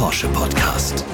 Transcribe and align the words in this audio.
Porsche 0.00 0.28
Podcast. 0.28 1.04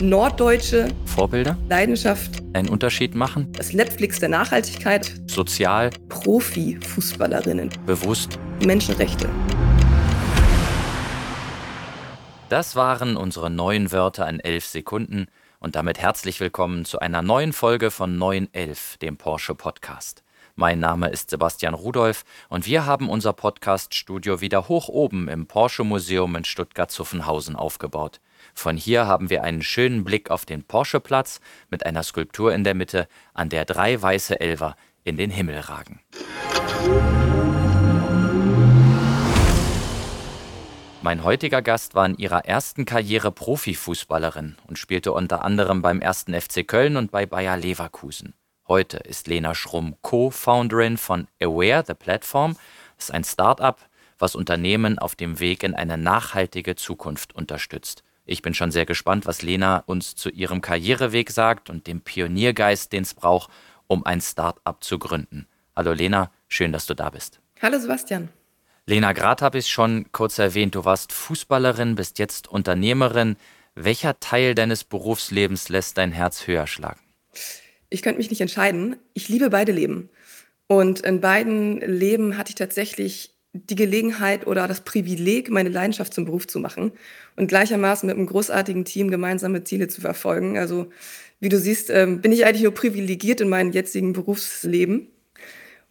Norddeutsche 0.00 0.88
Vorbilder, 1.04 1.56
Leidenschaft, 1.68 2.42
einen 2.52 2.68
Unterschied 2.68 3.14
machen, 3.14 3.52
das 3.52 3.72
Netflix 3.72 4.18
der 4.18 4.28
Nachhaltigkeit, 4.28 5.14
sozial, 5.28 5.90
Profi-Fußballerinnen, 6.08 7.70
bewusst. 7.86 8.40
Menschenrechte. 8.64 9.28
Das 12.48 12.74
waren 12.74 13.16
unsere 13.16 13.50
neuen 13.50 13.92
Wörter 13.92 14.28
in 14.28 14.40
elf 14.40 14.64
Sekunden 14.64 15.26
und 15.60 15.76
damit 15.76 16.00
herzlich 16.00 16.40
willkommen 16.40 16.84
zu 16.84 16.98
einer 16.98 17.22
neuen 17.22 17.52
Folge 17.52 17.92
von 17.92 18.18
911, 18.18 18.96
dem 18.96 19.16
Porsche 19.16 19.54
Podcast. 19.54 20.23
Mein 20.56 20.78
Name 20.78 21.08
ist 21.08 21.30
Sebastian 21.30 21.74
Rudolph 21.74 22.24
und 22.48 22.64
wir 22.64 22.86
haben 22.86 23.08
unser 23.08 23.32
Podcast-Studio 23.32 24.40
wieder 24.40 24.68
hoch 24.68 24.88
oben 24.88 25.26
im 25.26 25.48
Porsche 25.48 25.82
Museum 25.82 26.36
in 26.36 26.44
Stuttgart-Zuffenhausen 26.44 27.56
aufgebaut. 27.56 28.20
Von 28.54 28.76
hier 28.76 29.08
haben 29.08 29.30
wir 29.30 29.42
einen 29.42 29.62
schönen 29.62 30.04
Blick 30.04 30.30
auf 30.30 30.46
den 30.46 30.62
Porsche-Platz 30.62 31.40
mit 31.70 31.84
einer 31.84 32.04
Skulptur 32.04 32.54
in 32.54 32.62
der 32.62 32.74
Mitte, 32.74 33.08
an 33.32 33.48
der 33.48 33.64
drei 33.64 34.00
weiße 34.00 34.38
Elver 34.38 34.76
in 35.02 35.16
den 35.16 35.30
Himmel 35.30 35.58
ragen. 35.58 35.98
Mein 41.02 41.24
heutiger 41.24 41.62
Gast 41.62 41.96
war 41.96 42.06
in 42.06 42.16
ihrer 42.16 42.44
ersten 42.44 42.84
Karriere 42.84 43.32
Profifußballerin 43.32 44.54
und 44.68 44.78
spielte 44.78 45.10
unter 45.10 45.44
anderem 45.44 45.82
beim 45.82 46.00
1. 46.00 46.26
FC 46.30 46.64
Köln 46.64 46.96
und 46.96 47.10
bei 47.10 47.26
Bayer 47.26 47.56
Leverkusen. 47.56 48.34
Heute 48.66 48.96
ist 48.96 49.26
Lena 49.26 49.54
Schrumm 49.54 49.96
Co-Founderin 50.00 50.96
von 50.96 51.28
Aware, 51.38 51.84
the 51.86 51.92
Platform. 51.92 52.56
Das 52.96 53.06
ist 53.06 53.10
ein 53.10 53.24
Start-up, 53.24 53.86
was 54.18 54.34
Unternehmen 54.34 54.98
auf 54.98 55.16
dem 55.16 55.38
Weg 55.38 55.64
in 55.64 55.74
eine 55.74 55.98
nachhaltige 55.98 56.74
Zukunft 56.74 57.34
unterstützt. 57.34 58.04
Ich 58.24 58.40
bin 58.40 58.54
schon 58.54 58.70
sehr 58.70 58.86
gespannt, 58.86 59.26
was 59.26 59.42
Lena 59.42 59.82
uns 59.84 60.16
zu 60.16 60.30
ihrem 60.30 60.62
Karriereweg 60.62 61.30
sagt 61.30 61.68
und 61.68 61.86
dem 61.86 62.00
Pioniergeist, 62.00 62.90
den 62.90 63.02
es 63.02 63.12
braucht, 63.12 63.50
um 63.86 64.06
ein 64.06 64.22
Start-up 64.22 64.82
zu 64.82 64.98
gründen. 64.98 65.46
Hallo 65.76 65.92
Lena, 65.92 66.30
schön, 66.48 66.72
dass 66.72 66.86
du 66.86 66.94
da 66.94 67.10
bist. 67.10 67.40
Hallo 67.60 67.78
Sebastian. 67.78 68.30
Lena, 68.86 69.12
gerade 69.12 69.44
habe 69.44 69.58
ich 69.58 69.66
es 69.66 69.70
schon 69.70 70.10
kurz 70.10 70.38
erwähnt, 70.38 70.74
du 70.74 70.86
warst 70.86 71.12
Fußballerin, 71.12 71.96
bist 71.96 72.18
jetzt 72.18 72.48
Unternehmerin. 72.48 73.36
Welcher 73.74 74.18
Teil 74.20 74.54
deines 74.54 74.84
Berufslebens 74.84 75.68
lässt 75.68 75.98
dein 75.98 76.12
Herz 76.12 76.46
höher 76.46 76.66
schlagen? 76.66 77.00
Ich 77.94 78.02
könnte 78.02 78.18
mich 78.18 78.30
nicht 78.30 78.40
entscheiden. 78.40 78.96
Ich 79.12 79.28
liebe 79.28 79.50
beide 79.50 79.70
Leben. 79.70 80.10
Und 80.66 81.00
in 81.00 81.20
beiden 81.20 81.80
Leben 81.80 82.36
hatte 82.36 82.50
ich 82.50 82.56
tatsächlich 82.56 83.30
die 83.52 83.76
Gelegenheit 83.76 84.48
oder 84.48 84.66
das 84.66 84.80
Privileg, 84.80 85.48
meine 85.48 85.68
Leidenschaft 85.68 86.12
zum 86.12 86.24
Beruf 86.24 86.48
zu 86.48 86.58
machen 86.58 86.90
und 87.36 87.46
gleichermaßen 87.46 88.08
mit 88.08 88.16
einem 88.16 88.26
großartigen 88.26 88.84
Team 88.84 89.12
gemeinsame 89.12 89.62
Ziele 89.62 89.86
zu 89.86 90.00
verfolgen. 90.00 90.58
Also 90.58 90.88
wie 91.38 91.48
du 91.48 91.56
siehst, 91.56 91.88
ähm, 91.90 92.20
bin 92.20 92.32
ich 92.32 92.44
eigentlich 92.44 92.64
nur 92.64 92.74
privilegiert 92.74 93.40
in 93.40 93.48
meinem 93.48 93.70
jetzigen 93.70 94.12
Berufsleben. 94.12 95.06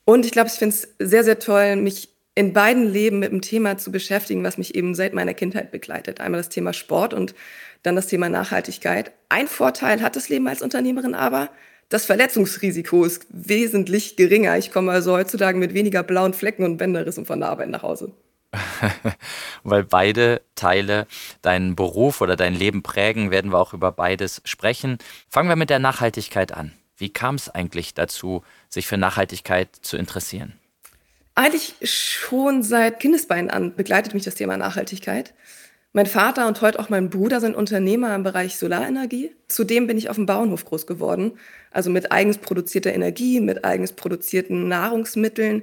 Und 0.04 0.26
ich 0.26 0.34
glaube, 0.34 0.50
ich 0.50 0.56
finde 0.56 0.76
es 0.76 0.90
sehr, 1.00 1.24
sehr 1.24 1.40
toll, 1.40 1.78
mich 1.78 2.10
in 2.36 2.52
beiden 2.52 2.92
Leben 2.92 3.20
mit 3.20 3.32
einem 3.32 3.42
Thema 3.42 3.78
zu 3.78 3.94
beschäftigen, 3.94 4.44
was 4.44 4.58
mich 4.58 4.76
eben 4.76 4.94
seit 4.94 5.14
meiner 5.14 5.34
Kindheit 5.34 5.72
begleitet. 5.72 6.20
Einmal 6.20 6.42
das 6.42 6.50
Thema 6.50 6.74
Sport 6.74 7.14
und 7.14 7.34
dann 7.82 7.96
das 7.96 8.08
Thema 8.08 8.28
Nachhaltigkeit. 8.28 9.14
Ein 9.30 9.48
Vorteil 9.48 10.02
hat 10.02 10.18
das 10.18 10.28
Leben 10.28 10.50
als 10.50 10.62
Unternehmerin 10.62 11.16
aber, 11.16 11.50
das 11.94 12.06
Verletzungsrisiko 12.06 13.06
ist 13.06 13.28
wesentlich 13.30 14.16
geringer. 14.16 14.58
Ich 14.58 14.72
komme 14.72 14.92
also 14.92 15.14
heutzutage 15.14 15.60
mit 15.60 15.76
weniger 15.76 16.02
blauen 16.02 16.34
Flecken 16.34 16.66
und 16.66 16.78
Bänderrissen 16.78 17.28
von 17.28 17.40
der 17.40 17.50
Arbeit 17.50 17.70
nach 17.70 17.84
Hause. 17.84 18.12
Weil 19.64 19.84
beide 19.84 20.42
Teile 20.56 21.06
deinen 21.44 21.76
Beruf 21.76 22.22
oder 22.22 22.36
dein 22.36 22.56
Leben 22.56 22.82
prägen, 22.82 23.30
werden 23.30 23.52
wir 23.52 23.60
auch 23.60 23.76
über 23.76 23.92
beides 23.92 24.42
sprechen. 24.44 24.98
Fangen 25.30 25.50
wir 25.50 25.56
mit 25.56 25.70
der 25.70 25.78
Nachhaltigkeit 25.78 26.52
an. 26.52 26.74
Wie 26.98 27.14
kam 27.14 27.36
es 27.36 27.48
eigentlich 27.48 27.94
dazu, 27.94 28.44
sich 28.70 28.88
für 28.88 28.98
Nachhaltigkeit 28.98 29.70
zu 29.84 29.96
interessieren? 29.96 30.54
Eigentlich 31.36 31.76
schon 31.84 32.64
seit 32.64 33.00
Kindesbeinen 33.02 33.52
an 33.52 33.76
begleitet 33.76 34.16
mich 34.16 34.24
das 34.24 34.34
Thema 34.34 34.58
Nachhaltigkeit. 34.58 35.36
Mein 35.96 36.08
Vater 36.08 36.48
und 36.48 36.60
heute 36.62 36.80
auch 36.80 36.90
mein 36.90 37.12
Bruder 37.12 37.40
sind 37.40 37.56
Unternehmer 37.56 38.16
im 38.16 38.24
Bereich 38.24 38.58
Solarenergie. 38.58 39.30
Zudem 39.48 39.86
bin 39.86 39.96
ich 39.96 40.10
auf 40.10 40.16
dem 40.16 40.26
Bauernhof 40.26 40.66
groß 40.66 40.88
geworden, 40.88 41.34
also 41.70 41.92
mit 41.92 42.12
eigens 42.12 42.40
produzierter 42.40 42.92
Energie, 42.92 43.40
mit 43.40 43.64
eigens 43.64 43.94
produzierten 43.94 44.68
Nahrungsmitteln. 44.68 45.62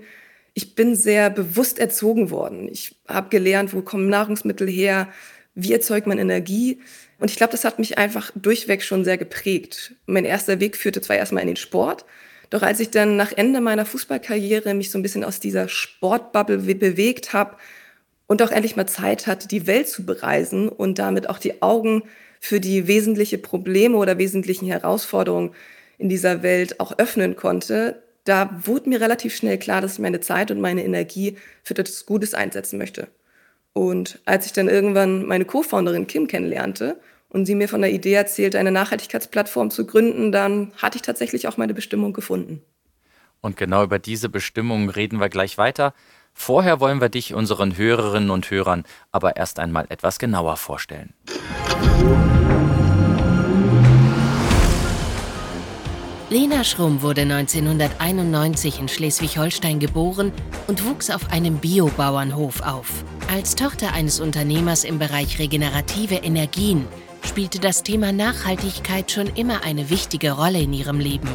Ich 0.54 0.76
bin 0.76 0.94
sehr 0.94 1.30
bewusst 1.30 1.80
erzogen 1.80 2.30
worden. 2.30 2.68
Ich 2.68 2.94
habe 3.08 3.28
gelernt, 3.28 3.74
wo 3.74 3.82
kommen 3.82 4.08
Nahrungsmittel 4.08 4.68
her, 4.68 5.08
wie 5.56 5.72
erzeugt 5.72 6.06
man 6.06 6.18
Energie. 6.18 6.78
Und 7.18 7.28
ich 7.28 7.36
glaube, 7.36 7.50
das 7.50 7.64
hat 7.64 7.80
mich 7.80 7.98
einfach 7.98 8.30
durchweg 8.36 8.84
schon 8.84 9.04
sehr 9.04 9.18
geprägt. 9.18 9.96
Mein 10.06 10.24
erster 10.24 10.60
Weg 10.60 10.76
führte 10.76 11.00
zwar 11.00 11.16
erstmal 11.16 11.42
in 11.42 11.48
den 11.48 11.56
Sport, 11.56 12.04
doch 12.50 12.62
als 12.62 12.78
ich 12.78 12.90
dann 12.90 13.16
nach 13.16 13.32
Ende 13.32 13.60
meiner 13.60 13.84
Fußballkarriere 13.84 14.74
mich 14.74 14.92
so 14.92 14.98
ein 14.98 15.02
bisschen 15.02 15.24
aus 15.24 15.40
dieser 15.40 15.68
Sportbubble 15.68 16.58
bewegt 16.58 17.32
habe, 17.32 17.56
und 18.30 18.42
auch 18.42 18.52
endlich 18.52 18.76
mal 18.76 18.86
Zeit 18.86 19.26
hatte, 19.26 19.48
die 19.48 19.66
Welt 19.66 19.88
zu 19.88 20.06
bereisen 20.06 20.68
und 20.68 21.00
damit 21.00 21.28
auch 21.28 21.38
die 21.38 21.62
Augen 21.62 22.04
für 22.38 22.60
die 22.60 22.86
wesentlichen 22.86 23.42
Probleme 23.42 23.96
oder 23.96 24.18
wesentlichen 24.18 24.68
Herausforderungen 24.68 25.50
in 25.98 26.08
dieser 26.08 26.44
Welt 26.44 26.78
auch 26.78 26.96
öffnen 26.96 27.34
konnte, 27.34 28.04
da 28.22 28.60
wurde 28.62 28.88
mir 28.88 29.00
relativ 29.00 29.34
schnell 29.34 29.58
klar, 29.58 29.80
dass 29.80 29.94
ich 29.94 29.98
meine 29.98 30.20
Zeit 30.20 30.52
und 30.52 30.60
meine 30.60 30.84
Energie 30.84 31.38
für 31.64 31.74
das 31.74 32.06
Gutes 32.06 32.32
einsetzen 32.32 32.78
möchte. 32.78 33.08
Und 33.72 34.20
als 34.26 34.46
ich 34.46 34.52
dann 34.52 34.68
irgendwann 34.68 35.26
meine 35.26 35.44
Co-Founderin 35.44 36.06
Kim 36.06 36.28
kennenlernte 36.28 37.00
und 37.30 37.46
sie 37.46 37.56
mir 37.56 37.68
von 37.68 37.80
der 37.80 37.90
Idee 37.90 38.14
erzählte, 38.14 38.60
eine 38.60 38.70
Nachhaltigkeitsplattform 38.70 39.72
zu 39.72 39.86
gründen, 39.86 40.30
dann 40.30 40.70
hatte 40.76 40.94
ich 40.98 41.02
tatsächlich 41.02 41.48
auch 41.48 41.56
meine 41.56 41.74
Bestimmung 41.74 42.12
gefunden. 42.12 42.62
Und 43.40 43.56
genau 43.56 43.82
über 43.82 43.98
diese 43.98 44.28
Bestimmung 44.28 44.88
reden 44.88 45.18
wir 45.18 45.30
gleich 45.30 45.58
weiter. 45.58 45.94
Vorher 46.32 46.80
wollen 46.80 47.00
wir 47.00 47.08
dich 47.08 47.34
unseren 47.34 47.76
Hörerinnen 47.76 48.30
und 48.30 48.50
Hörern 48.50 48.84
aber 49.12 49.36
erst 49.36 49.58
einmal 49.58 49.86
etwas 49.88 50.18
genauer 50.18 50.56
vorstellen. 50.56 51.14
Lena 56.32 56.62
Schrumm 56.62 57.02
wurde 57.02 57.22
1991 57.22 58.78
in 58.78 58.86
Schleswig-Holstein 58.86 59.80
geboren 59.80 60.30
und 60.68 60.84
wuchs 60.84 61.10
auf 61.10 61.32
einem 61.32 61.56
Biobauernhof 61.56 62.62
auf. 62.62 63.04
Als 63.32 63.56
Tochter 63.56 63.94
eines 63.94 64.20
Unternehmers 64.20 64.84
im 64.84 65.00
Bereich 65.00 65.40
regenerative 65.40 66.14
Energien 66.14 66.86
spielte 67.26 67.58
das 67.58 67.82
Thema 67.82 68.12
Nachhaltigkeit 68.12 69.10
schon 69.10 69.26
immer 69.26 69.64
eine 69.64 69.90
wichtige 69.90 70.30
Rolle 70.30 70.60
in 70.60 70.72
ihrem 70.72 71.00
Leben. 71.00 71.28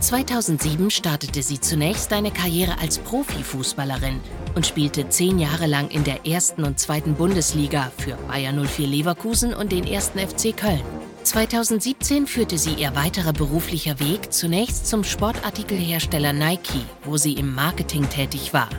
2007 0.00 0.90
startete 0.90 1.42
sie 1.42 1.60
zunächst 1.60 2.12
eine 2.12 2.30
Karriere 2.30 2.78
als 2.78 2.98
Profifußballerin 2.98 4.20
und 4.54 4.66
spielte 4.66 5.08
zehn 5.10 5.38
Jahre 5.38 5.66
lang 5.66 5.88
in 5.90 6.04
der 6.04 6.26
ersten 6.26 6.64
und 6.64 6.78
zweiten 6.78 7.14
Bundesliga 7.14 7.92
für 7.98 8.16
Bayer 8.26 8.52
04 8.52 8.86
Leverkusen 8.86 9.52
und 9.52 9.72
den 9.72 9.86
ersten 9.86 10.18
FC 10.18 10.56
Köln. 10.56 10.80
2017 11.22 12.26
führte 12.26 12.56
sie 12.56 12.74
ihr 12.74 12.96
weiterer 12.96 13.34
beruflicher 13.34 14.00
Weg 14.00 14.32
zunächst 14.32 14.86
zum 14.86 15.04
Sportartikelhersteller 15.04 16.32
Nike, 16.32 16.86
wo 17.04 17.18
sie 17.18 17.34
im 17.34 17.54
Marketing 17.54 18.08
tätig 18.08 18.54
war. 18.54 18.70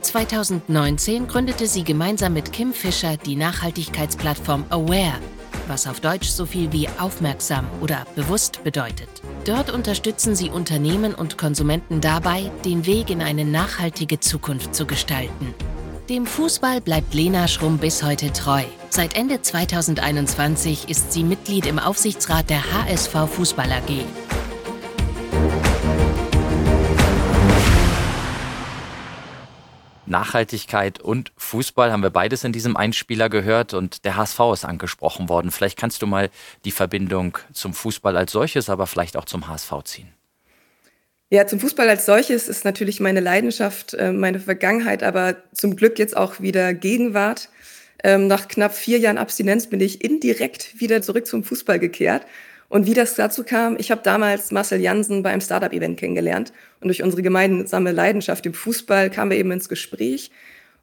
2019 0.00 1.28
gründete 1.28 1.66
sie 1.66 1.84
gemeinsam 1.84 2.32
mit 2.32 2.54
Kim 2.54 2.72
Fischer 2.72 3.18
die 3.18 3.36
Nachhaltigkeitsplattform 3.36 4.64
Aware, 4.70 5.18
was 5.68 5.86
auf 5.86 6.00
Deutsch 6.00 6.28
so 6.28 6.46
viel 6.46 6.72
wie 6.72 6.88
aufmerksam 6.98 7.66
oder 7.82 8.06
bewusst 8.16 8.64
bedeutet. 8.64 9.19
Dort 9.50 9.68
unterstützen 9.72 10.36
sie 10.36 10.48
Unternehmen 10.48 11.12
und 11.12 11.36
Konsumenten 11.36 12.00
dabei, 12.00 12.52
den 12.64 12.86
Weg 12.86 13.10
in 13.10 13.20
eine 13.20 13.44
nachhaltige 13.44 14.20
Zukunft 14.20 14.76
zu 14.76 14.86
gestalten. 14.86 15.54
Dem 16.08 16.24
Fußball 16.24 16.80
bleibt 16.80 17.14
Lena 17.14 17.48
Schrumm 17.48 17.78
bis 17.78 18.04
heute 18.04 18.32
treu. 18.32 18.62
Seit 18.90 19.16
Ende 19.16 19.42
2021 19.42 20.88
ist 20.88 21.12
sie 21.12 21.24
Mitglied 21.24 21.66
im 21.66 21.80
Aufsichtsrat 21.80 22.48
der 22.48 22.62
HSV 22.62 23.28
Fußball 23.28 23.72
AG. 23.72 24.04
Nachhaltigkeit 30.10 31.00
und 31.00 31.32
Fußball 31.36 31.90
haben 31.90 32.02
wir 32.02 32.10
beides 32.10 32.44
in 32.44 32.52
diesem 32.52 32.76
Einspieler 32.76 33.28
gehört 33.28 33.72
und 33.72 34.04
der 34.04 34.16
HSV 34.16 34.40
ist 34.52 34.64
angesprochen 34.64 35.28
worden. 35.28 35.50
Vielleicht 35.50 35.78
kannst 35.78 36.02
du 36.02 36.06
mal 36.06 36.30
die 36.64 36.70
Verbindung 36.70 37.38
zum 37.52 37.72
Fußball 37.72 38.16
als 38.16 38.32
solches, 38.32 38.68
aber 38.68 38.86
vielleicht 38.86 39.16
auch 39.16 39.24
zum 39.24 39.48
HSV 39.48 39.72
ziehen. 39.84 40.08
Ja, 41.30 41.46
zum 41.46 41.60
Fußball 41.60 41.88
als 41.88 42.06
solches 42.06 42.48
ist 42.48 42.64
natürlich 42.64 42.98
meine 42.98 43.20
Leidenschaft, 43.20 43.94
äh, 43.94 44.12
meine 44.12 44.40
Vergangenheit, 44.40 45.02
aber 45.04 45.36
zum 45.52 45.76
Glück 45.76 45.98
jetzt 45.98 46.16
auch 46.16 46.40
wieder 46.40 46.74
Gegenwart. 46.74 47.48
Ähm, 48.02 48.26
nach 48.26 48.48
knapp 48.48 48.74
vier 48.74 48.98
Jahren 48.98 49.18
Abstinenz 49.18 49.68
bin 49.68 49.80
ich 49.80 50.02
indirekt 50.02 50.80
wieder 50.80 51.02
zurück 51.02 51.26
zum 51.26 51.44
Fußball 51.44 51.78
gekehrt 51.78 52.26
Und 52.70 52.86
wie 52.86 52.94
das 52.94 53.16
dazu 53.16 53.42
kam, 53.42 53.76
ich 53.78 53.90
habe 53.90 54.00
damals 54.04 54.52
Marcel 54.52 54.80
Jansen 54.80 55.24
beim 55.24 55.40
Startup-Event 55.40 55.98
kennengelernt. 55.98 56.52
Und 56.80 56.86
durch 56.86 57.02
unsere 57.02 57.20
gemeinsame 57.20 57.90
Leidenschaft 57.90 58.46
im 58.46 58.54
Fußball 58.54 59.10
kamen 59.10 59.32
wir 59.32 59.38
eben 59.38 59.50
ins 59.50 59.68
Gespräch. 59.68 60.30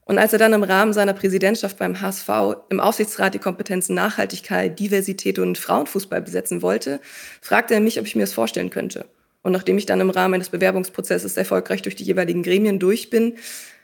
Und 0.04 0.18
als 0.18 0.34
er 0.34 0.40
dann 0.40 0.52
im 0.52 0.64
Rahmen 0.64 0.92
seiner 0.92 1.14
Präsidentschaft 1.14 1.78
beim 1.78 2.02
HSV 2.02 2.30
im 2.70 2.82
Aufsichtsrat 2.82 3.34
die 3.34 3.40
Kompetenzen 3.40 3.96
Nachhaltigkeit, 3.96 4.78
Diversität 4.78 5.40
und 5.40 5.58
Frauenfußball 5.58 6.22
besetzen 6.22 6.62
wollte, 6.62 7.00
fragte 7.42 7.74
er 7.74 7.80
mich, 7.80 7.98
ob 8.00 8.06
ich 8.06 8.16
mir 8.16 8.24
das 8.24 8.34
vorstellen 8.34 8.70
könnte. 8.70 9.06
Und 9.42 9.54
nachdem 9.54 9.78
ich 9.78 9.86
dann 9.86 10.02
im 10.02 10.10
Rahmen 10.10 10.34
eines 10.34 10.50
Bewerbungsprozesses 10.50 11.38
erfolgreich 11.38 11.84
durch 11.84 11.96
die 11.96 12.04
jeweiligen 12.04 12.44
Gremien 12.44 12.80
durch 12.80 13.10
bin, 13.10 13.36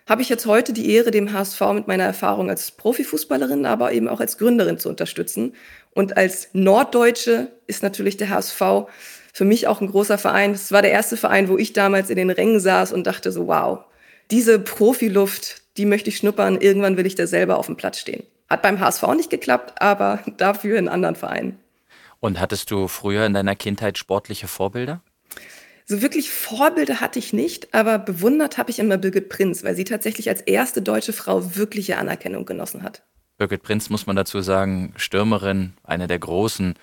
habe 0.07 0.21
ich 0.21 0.29
jetzt 0.29 0.45
heute 0.45 0.73
die 0.73 0.91
Ehre, 0.93 1.11
dem 1.11 1.31
HSV 1.31 1.61
mit 1.73 1.87
meiner 1.87 2.03
Erfahrung 2.03 2.49
als 2.49 2.71
Profifußballerin, 2.71 3.65
aber 3.65 3.93
eben 3.93 4.07
auch 4.07 4.19
als 4.19 4.37
Gründerin 4.37 4.77
zu 4.77 4.89
unterstützen. 4.89 5.53
Und 5.91 6.17
als 6.17 6.49
Norddeutsche 6.53 7.51
ist 7.67 7.83
natürlich 7.83 8.17
der 8.17 8.29
HSV 8.29 8.87
für 9.33 9.45
mich 9.45 9.67
auch 9.67 9.81
ein 9.81 9.89
großer 9.89 10.17
Verein. 10.17 10.51
Es 10.51 10.71
war 10.71 10.81
der 10.81 10.91
erste 10.91 11.17
Verein, 11.17 11.47
wo 11.47 11.57
ich 11.57 11.73
damals 11.73 12.09
in 12.09 12.17
den 12.17 12.29
Rängen 12.29 12.59
saß 12.59 12.93
und 12.93 13.07
dachte 13.07 13.31
so, 13.31 13.47
wow, 13.47 13.79
diese 14.29 14.59
Profiluft, 14.59 15.61
die 15.77 15.85
möchte 15.85 16.09
ich 16.09 16.17
schnuppern. 16.17 16.59
Irgendwann 16.59 16.97
will 16.97 17.05
ich 17.05 17.15
da 17.15 17.25
selber 17.25 17.57
auf 17.57 17.65
dem 17.65 17.77
Platz 17.77 17.99
stehen. 17.99 18.23
Hat 18.49 18.61
beim 18.61 18.79
HSV 18.79 19.03
nicht 19.15 19.29
geklappt, 19.29 19.81
aber 19.81 20.19
dafür 20.37 20.77
in 20.77 20.89
anderen 20.89 21.15
Vereinen. 21.15 21.59
Und 22.19 22.39
hattest 22.39 22.71
du 22.71 22.87
früher 22.87 23.25
in 23.25 23.33
deiner 23.33 23.55
Kindheit 23.55 23.97
sportliche 23.97 24.47
Vorbilder? 24.47 25.01
So 25.85 26.01
wirklich 26.01 26.29
Vorbilder 26.29 27.01
hatte 27.01 27.19
ich 27.19 27.33
nicht, 27.33 27.73
aber 27.73 27.99
bewundert 27.99 28.57
habe 28.57 28.71
ich 28.71 28.79
immer 28.79 28.97
Birgit 28.97 29.29
Prinz, 29.29 29.63
weil 29.63 29.75
sie 29.75 29.83
tatsächlich 29.83 30.29
als 30.29 30.41
erste 30.41 30.81
deutsche 30.81 31.13
Frau 31.13 31.55
wirkliche 31.55 31.97
Anerkennung 31.97 32.45
genossen 32.45 32.83
hat. 32.83 33.03
Birgit 33.37 33.63
Prinz 33.63 33.89
muss 33.89 34.05
man 34.05 34.15
dazu 34.15 34.41
sagen, 34.41 34.93
Stürmerin, 34.95 35.73
eine 35.83 36.07
der 36.07 36.19
großen 36.19 36.75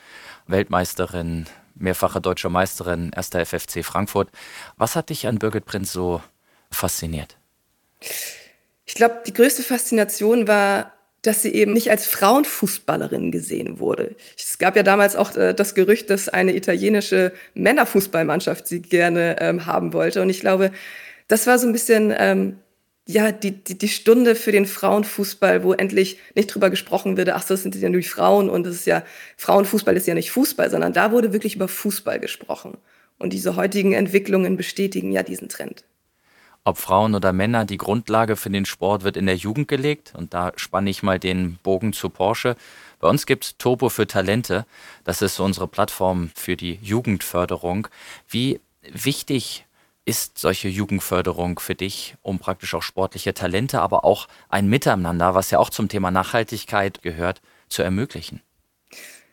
Weltmeisterinnen, 0.46 1.46
mehrfache 1.74 2.20
deutsche 2.20 2.50
Meisterin, 2.50 3.10
erster 3.14 3.44
FFC 3.44 3.84
Frankfurt. 3.84 4.30
Was 4.76 4.96
hat 4.96 5.10
dich 5.10 5.26
an 5.26 5.38
Birgit 5.38 5.64
Prinz 5.64 5.92
so 5.92 6.20
fasziniert? 6.70 7.38
Ich 8.84 8.94
glaube, 8.94 9.22
die 9.26 9.32
größte 9.32 9.62
Faszination 9.62 10.48
war, 10.48 10.92
dass 11.22 11.42
sie 11.42 11.52
eben 11.52 11.72
nicht 11.72 11.90
als 11.90 12.06
Frauenfußballerin 12.06 13.30
gesehen 13.30 13.78
wurde. 13.78 14.14
Es 14.38 14.58
gab 14.58 14.76
ja 14.76 14.82
damals 14.82 15.16
auch 15.16 15.36
äh, 15.36 15.54
das 15.54 15.74
Gerücht, 15.74 16.08
dass 16.10 16.28
eine 16.28 16.56
italienische 16.56 17.32
Männerfußballmannschaft 17.54 18.66
sie 18.66 18.80
gerne 18.80 19.36
ähm, 19.40 19.66
haben 19.66 19.92
wollte. 19.92 20.22
Und 20.22 20.30
ich 20.30 20.40
glaube, 20.40 20.70
das 21.28 21.46
war 21.46 21.58
so 21.58 21.66
ein 21.66 21.72
bisschen 21.72 22.14
ähm, 22.16 22.56
ja 23.06 23.32
die, 23.32 23.52
die, 23.52 23.76
die 23.76 23.88
Stunde 23.88 24.34
für 24.34 24.52
den 24.52 24.66
Frauenfußball, 24.66 25.62
wo 25.62 25.72
endlich 25.72 26.18
nicht 26.34 26.54
drüber 26.54 26.70
gesprochen 26.70 27.16
würde, 27.16 27.34
ach, 27.34 27.44
das 27.44 27.62
sind 27.62 27.74
ja 27.74 27.88
nur 27.88 28.02
Frauen 28.02 28.48
und 28.48 28.64
das 28.64 28.76
ist 28.76 28.86
ja, 28.86 29.04
Frauenfußball 29.36 29.96
ist 29.96 30.06
ja 30.06 30.14
nicht 30.14 30.30
Fußball, 30.30 30.70
sondern 30.70 30.92
da 30.92 31.12
wurde 31.12 31.32
wirklich 31.32 31.56
über 31.56 31.68
Fußball 31.68 32.18
gesprochen. 32.18 32.78
Und 33.18 33.34
diese 33.34 33.56
heutigen 33.56 33.92
Entwicklungen 33.92 34.56
bestätigen 34.56 35.12
ja 35.12 35.22
diesen 35.22 35.50
Trend 35.50 35.84
ob 36.64 36.78
Frauen 36.78 37.14
oder 37.14 37.32
Männer, 37.32 37.64
die 37.64 37.76
Grundlage 37.76 38.36
für 38.36 38.50
den 38.50 38.66
Sport 38.66 39.02
wird 39.02 39.16
in 39.16 39.26
der 39.26 39.36
Jugend 39.36 39.68
gelegt. 39.68 40.12
Und 40.16 40.34
da 40.34 40.52
spanne 40.56 40.90
ich 40.90 41.02
mal 41.02 41.18
den 41.18 41.58
Bogen 41.62 41.92
zu 41.92 42.10
Porsche. 42.10 42.56
Bei 42.98 43.08
uns 43.08 43.26
gibt 43.26 43.44
es 43.44 43.56
Turbo 43.56 43.88
für 43.88 44.06
Talente. 44.06 44.66
Das 45.04 45.22
ist 45.22 45.40
unsere 45.40 45.68
Plattform 45.68 46.30
für 46.34 46.56
die 46.56 46.78
Jugendförderung. 46.82 47.88
Wie 48.28 48.60
wichtig 48.82 49.66
ist 50.04 50.38
solche 50.38 50.68
Jugendförderung 50.68 51.58
für 51.58 51.74
dich, 51.74 52.16
um 52.22 52.38
praktisch 52.38 52.74
auch 52.74 52.82
sportliche 52.82 53.34
Talente, 53.34 53.80
aber 53.80 54.04
auch 54.04 54.28
ein 54.48 54.68
Miteinander, 54.68 55.34
was 55.34 55.50
ja 55.50 55.58
auch 55.58 55.70
zum 55.70 55.88
Thema 55.88 56.10
Nachhaltigkeit 56.10 57.02
gehört, 57.02 57.40
zu 57.68 57.82
ermöglichen? 57.82 58.40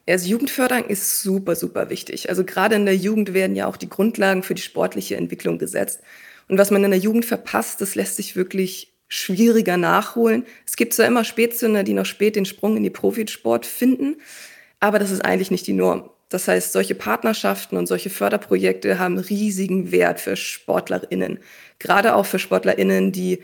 Also 0.08 0.30
Jugendförderung 0.30 0.86
ist 0.86 1.22
super, 1.22 1.56
super 1.56 1.90
wichtig. 1.90 2.30
Also 2.30 2.46
gerade 2.46 2.76
in 2.76 2.86
der 2.86 2.96
Jugend 2.96 3.34
werden 3.34 3.56
ja 3.56 3.68
auch 3.68 3.76
die 3.76 3.90
Grundlagen 3.90 4.44
für 4.44 4.56
die 4.56 4.62
sportliche 4.62 5.18
Entwicklung 5.18 5.58
gesetzt. 5.58 6.02
Und 6.48 6.58
was 6.58 6.72
man 6.72 6.84
in 6.84 6.92
der 6.92 7.00
Jugend 7.00 7.26
verpasst, 7.26 7.82
das 7.82 7.96
lässt 7.96 8.16
sich 8.16 8.36
wirklich 8.36 8.94
schwieriger 9.10 9.78
nachholen. 9.78 10.46
Es 10.66 10.76
gibt 10.76 10.94
zwar 10.94 11.08
immer 11.08 11.24
Spätzünder, 11.24 11.84
die 11.84 11.94
noch 11.94 12.06
spät 12.06 12.36
den 12.36 12.46
Sprung 12.46 12.78
in 12.78 12.84
die 12.84 12.90
Profisport 12.90 13.66
finden, 13.66 14.18
aber 14.80 15.00
das 15.00 15.12
ist 15.12 15.24
eigentlich 15.24 15.52
nicht 15.52 15.68
die 15.68 15.74
Norm. 15.74 16.10
Das 16.30 16.48
heißt, 16.48 16.74
solche 16.74 16.96
Partnerschaften 16.96 17.78
und 17.78 17.88
solche 17.88 18.10
Förderprojekte 18.10 19.00
haben 19.00 19.18
riesigen 19.18 19.92
Wert 19.92 20.20
für 20.20 20.36
SportlerInnen. 20.36 21.40
Gerade 21.80 22.16
auch 22.16 22.26
für 22.26 22.38
SportlerInnen, 22.40 23.14
die 23.14 23.40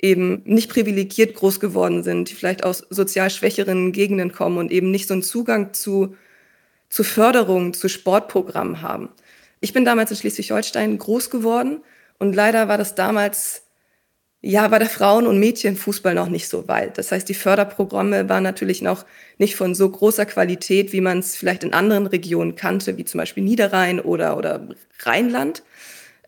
eben 0.00 0.42
nicht 0.44 0.70
privilegiert 0.70 1.34
groß 1.34 1.58
geworden 1.58 2.04
sind, 2.04 2.30
die 2.30 2.34
vielleicht 2.34 2.62
aus 2.62 2.86
sozial 2.90 3.30
schwächeren 3.30 3.90
Gegenden 3.90 4.30
kommen 4.30 4.58
und 4.58 4.70
eben 4.70 4.92
nicht 4.92 5.08
so 5.08 5.14
einen 5.14 5.24
Zugang 5.24 5.74
zu, 5.74 6.14
zu 6.88 7.02
Förderung, 7.02 7.74
zu 7.74 7.88
Sportprogrammen 7.88 8.82
haben. 8.82 9.08
Ich 9.60 9.72
bin 9.72 9.84
damals 9.84 10.12
in 10.12 10.16
Schleswig-Holstein 10.16 10.96
groß 10.98 11.30
geworden 11.30 11.80
und 12.18 12.34
leider 12.34 12.68
war 12.68 12.78
das 12.78 12.94
damals, 12.94 13.62
ja, 14.40 14.70
war 14.70 14.78
der 14.78 14.88
Frauen- 14.88 15.26
und 15.26 15.38
Mädchenfußball 15.40 16.14
noch 16.14 16.28
nicht 16.28 16.48
so 16.48 16.68
weit. 16.68 16.98
Das 16.98 17.12
heißt, 17.12 17.28
die 17.28 17.34
Förderprogramme 17.34 18.28
waren 18.28 18.42
natürlich 18.42 18.82
noch 18.82 19.04
nicht 19.38 19.56
von 19.56 19.74
so 19.74 19.88
großer 19.90 20.26
Qualität, 20.26 20.92
wie 20.92 21.00
man 21.00 21.20
es 21.20 21.36
vielleicht 21.36 21.64
in 21.64 21.72
anderen 21.72 22.06
Regionen 22.06 22.56
kannte, 22.56 22.96
wie 22.96 23.04
zum 23.04 23.18
Beispiel 23.18 23.44
Niederrhein 23.44 24.00
oder, 24.00 24.36
oder 24.36 24.68
Rheinland. 25.00 25.62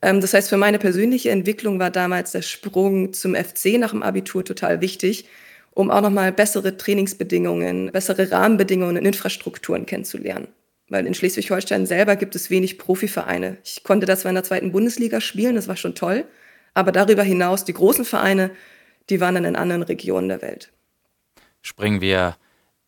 Ähm, 0.03 0.21
das 0.21 0.35
heißt, 0.35 0.49
für 0.49 0.57
meine 0.57 0.79
persönliche 0.79 1.31
Entwicklung 1.31 1.79
war 1.79 1.91
damals 1.91 2.33
der 2.33 2.43
Sprung 2.43 3.13
zum 3.13 3.35
FC 3.35 3.79
nach 3.79 3.91
dem 3.91 4.03
Abitur 4.03 4.45
total 4.45 4.81
wichtig, 4.81 5.27
um 5.73 5.91
auch 5.91 6.01
nochmal 6.01 6.33
bessere 6.33 6.77
Trainingsbedingungen, 6.77 7.93
bessere 7.93 8.31
Rahmenbedingungen 8.31 8.99
und 8.99 9.07
Infrastrukturen 9.07 9.87
kennenzulernen 9.87 10.49
weil 10.91 11.07
in 11.07 11.15
Schleswig-Holstein 11.15 11.87
selber 11.87 12.17
gibt 12.17 12.35
es 12.35 12.51
wenig 12.51 12.79
Profivereine. 12.79 13.57
Ich 13.65 13.83
konnte 13.85 14.07
das 14.07 14.21
zwar 14.21 14.31
in 14.31 14.35
der 14.35 14.45
zweiten 14.45 14.73
Bundesliga 14.73 15.21
spielen, 15.21 15.55
das 15.55 15.69
war 15.69 15.77
schon 15.77 15.95
toll, 15.95 16.25
aber 16.75 16.93
darüber 16.93 17.23
hinaus, 17.23 17.65
die 17.65 17.73
großen 17.73 18.05
Vereine, 18.05 18.51
die 19.09 19.21
waren 19.21 19.35
dann 19.35 19.45
in 19.45 19.57
anderen 19.57 19.83
Regionen 19.83 20.29
der 20.29 20.43
Welt. 20.43 20.71
Springen 21.63 22.01
wir 22.01 22.37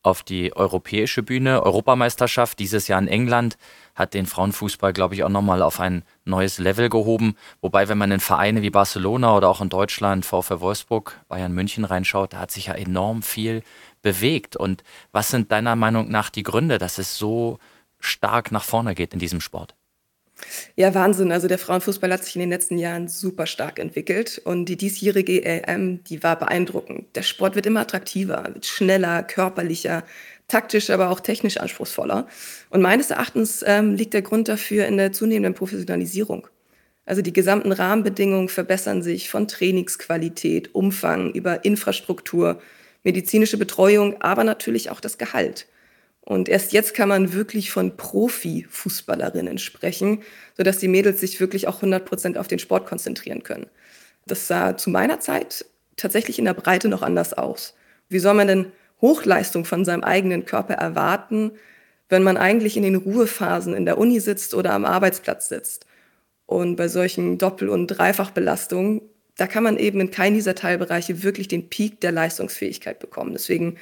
auf 0.03 0.23
die 0.23 0.55
europäische 0.57 1.23
Bühne. 1.23 1.63
Europameisterschaft 1.63 2.59
dieses 2.59 2.89
Jahr 2.89 3.01
in 3.01 3.09
England 3.09 3.57
hat 3.95 4.15
den 4.15 4.27
Frauenfußball, 4.27 4.93
glaube 4.93 5.15
ich, 5.15 5.23
auch 5.23 5.29
nochmal 5.29 5.63
auf 5.63 5.79
ein 5.79 6.03
neues 6.25 6.59
Level 6.59 6.89
gehoben. 6.89 7.37
Wobei, 7.61 7.89
wenn 7.89 7.99
man 7.99 8.11
in 8.11 8.21
Vereine 8.21 8.63
wie 8.63 8.71
Barcelona 8.71 9.37
oder 9.37 9.49
auch 9.49 9.61
in 9.61 9.69
Deutschland, 9.69 10.27
VfL 10.27 10.61
Wolfsburg, 10.61 11.21
Bayern 11.29 11.53
München 11.53 11.85
reinschaut, 11.85 12.33
da 12.33 12.41
hat 12.41 12.51
sich 12.51 12.67
ja 12.67 12.75
enorm 12.75 13.23
viel 13.23 13.63
bewegt. 14.01 14.57
Und 14.57 14.83
was 15.13 15.31
sind 15.31 15.53
deiner 15.53 15.77
Meinung 15.77 16.11
nach 16.11 16.31
die 16.31 16.43
Gründe, 16.43 16.79
dass 16.79 16.99
es 16.99 17.17
so 17.17 17.59
stark 18.03 18.53
nach 18.53 18.65
vorne 18.65 18.95
geht 18.95 19.15
in 19.15 19.19
diesem 19.19 19.41
Sport. 19.41 19.75
Ja, 20.77 20.95
Wahnsinn. 20.95 21.33
Also 21.33 21.49
der 21.49 21.59
Frauenfußball 21.59 22.13
hat 22.13 22.25
sich 22.25 22.35
in 22.37 22.41
den 22.41 22.51
letzten 22.51 22.79
Jahren 22.79 23.09
super 23.09 23.47
stark 23.47 23.79
entwickelt 23.79 24.41
und 24.45 24.67
die 24.67 24.77
diesjährige 24.77 25.45
EM, 25.45 26.03
die 26.05 26.23
war 26.23 26.39
beeindruckend. 26.39 27.15
Der 27.15 27.23
Sport 27.23 27.55
wird 27.55 27.67
immer 27.67 27.81
attraktiver, 27.81 28.45
wird 28.53 28.67
schneller, 28.67 29.23
körperlicher, 29.23 30.05
taktisch, 30.49 30.91
aber 30.91 31.11
auch 31.11 31.21
technisch 31.21 31.59
anspruchsvoller. 31.59 32.27
Und 32.71 32.83
meines 32.83 33.11
Erachtens 33.11 33.65
ähm, 33.67 33.95
liegt 33.95 34.15
der 34.15 34.23
Grund 34.23 34.49
dafür 34.49 34.87
in 34.87 34.97
der 34.97 35.13
zunehmenden 35.13 35.55
Professionalisierung. 35.55 36.49
Also 37.05 37.23
die 37.23 37.33
gesamten 37.33 37.73
Rahmenbedingungen 37.73 38.49
verbessern 38.49 39.03
sich 39.03 39.29
von 39.29 39.49
Trainingsqualität, 39.49 40.75
Umfang 40.75 41.33
über 41.33 41.65
Infrastruktur, 41.65 42.61
medizinische 43.03 43.59
Betreuung, 43.59 44.21
aber 44.23 44.45
natürlich 44.45 44.91
auch 44.91 45.01
das 45.01 45.19
Gehalt. 45.19 45.67
Und 46.25 46.49
erst 46.49 46.73
jetzt 46.73 46.95
kann 46.95 47.09
man 47.09 47.33
wirklich 47.33 47.73
von 47.73 47.97
Profi-Fußballerinnen 47.97 49.59
sprechen, 49.59 50.23
sodass 50.57 50.79
die 50.79 50.89
Mädels 50.89 51.21
sich 51.21 51.41
wirklich 51.41 51.67
auch 51.67 51.77
100 51.77 52.05
Prozent 52.05 52.39
auf 52.39 52.49
den 52.49 52.61
Sport 52.61 52.87
konzentrieren 52.87 53.43
können. 53.43 53.67
Das 54.27 54.47
sah 54.47 54.77
zu 54.77 54.91
meiner 54.91 55.19
Zeit 55.19 55.65
tatsächlich 55.97 56.39
in 56.39 56.45
der 56.45 56.55
Breite 56.55 56.89
noch 56.89 57.03
anders 57.03 57.33
aus. 57.33 57.75
Wie 58.09 58.21
soll 58.21 58.35
man 58.35 58.47
denn 58.47 58.73
Hochleistung 59.01 59.65
von 59.65 59.85
seinem 59.85 60.05
eigenen 60.05 60.45
Körper 60.47 60.75
erwarten, 60.75 61.53
wenn 62.09 62.23
man 62.23 62.37
eigentlich 62.37 62.77
in 62.77 62.85
den 62.85 62.97
Ruhephasen 62.97 63.75
in 63.75 63.85
der 63.85 63.99
Uni 63.99 64.21
sitzt 64.21 64.55
oder 64.55 64.75
am 64.75 64.85
Arbeitsplatz 64.85 65.49
sitzt? 65.49 65.87
Und 66.47 66.77
bei 66.77 66.87
solchen 66.89 67.39
Doppel- 67.39 67.69
und 67.69 67.89
Dreifachbelastungen, 67.89 69.03
da 69.37 69.47
kann 69.47 69.65
man 69.65 69.79
eben 69.79 70.01
in 70.01 70.11
keinem 70.11 70.35
dieser 70.35 70.55
Teilbereiche 70.55 71.23
wirklich 71.23 71.49
den 71.49 71.69
Peak 71.69 72.01
der 72.01 72.13
Leistungsfähigkeit 72.13 73.01
bekommen. 73.01 73.33
Deswegen 73.33 73.79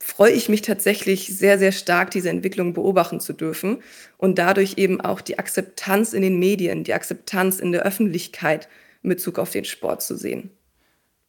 freue 0.00 0.32
ich 0.32 0.48
mich 0.48 0.62
tatsächlich 0.62 1.26
sehr, 1.36 1.58
sehr 1.58 1.72
stark, 1.72 2.10
diese 2.10 2.30
Entwicklung 2.30 2.72
beobachten 2.72 3.20
zu 3.20 3.32
dürfen 3.32 3.82
und 4.16 4.38
dadurch 4.38 4.74
eben 4.76 5.00
auch 5.00 5.20
die 5.20 5.38
Akzeptanz 5.38 6.12
in 6.12 6.22
den 6.22 6.38
Medien, 6.38 6.84
die 6.84 6.94
Akzeptanz 6.94 7.58
in 7.58 7.72
der 7.72 7.82
Öffentlichkeit 7.82 8.68
in 9.02 9.10
Bezug 9.10 9.38
auf 9.38 9.50
den 9.50 9.64
Sport 9.64 10.02
zu 10.02 10.16
sehen. 10.16 10.50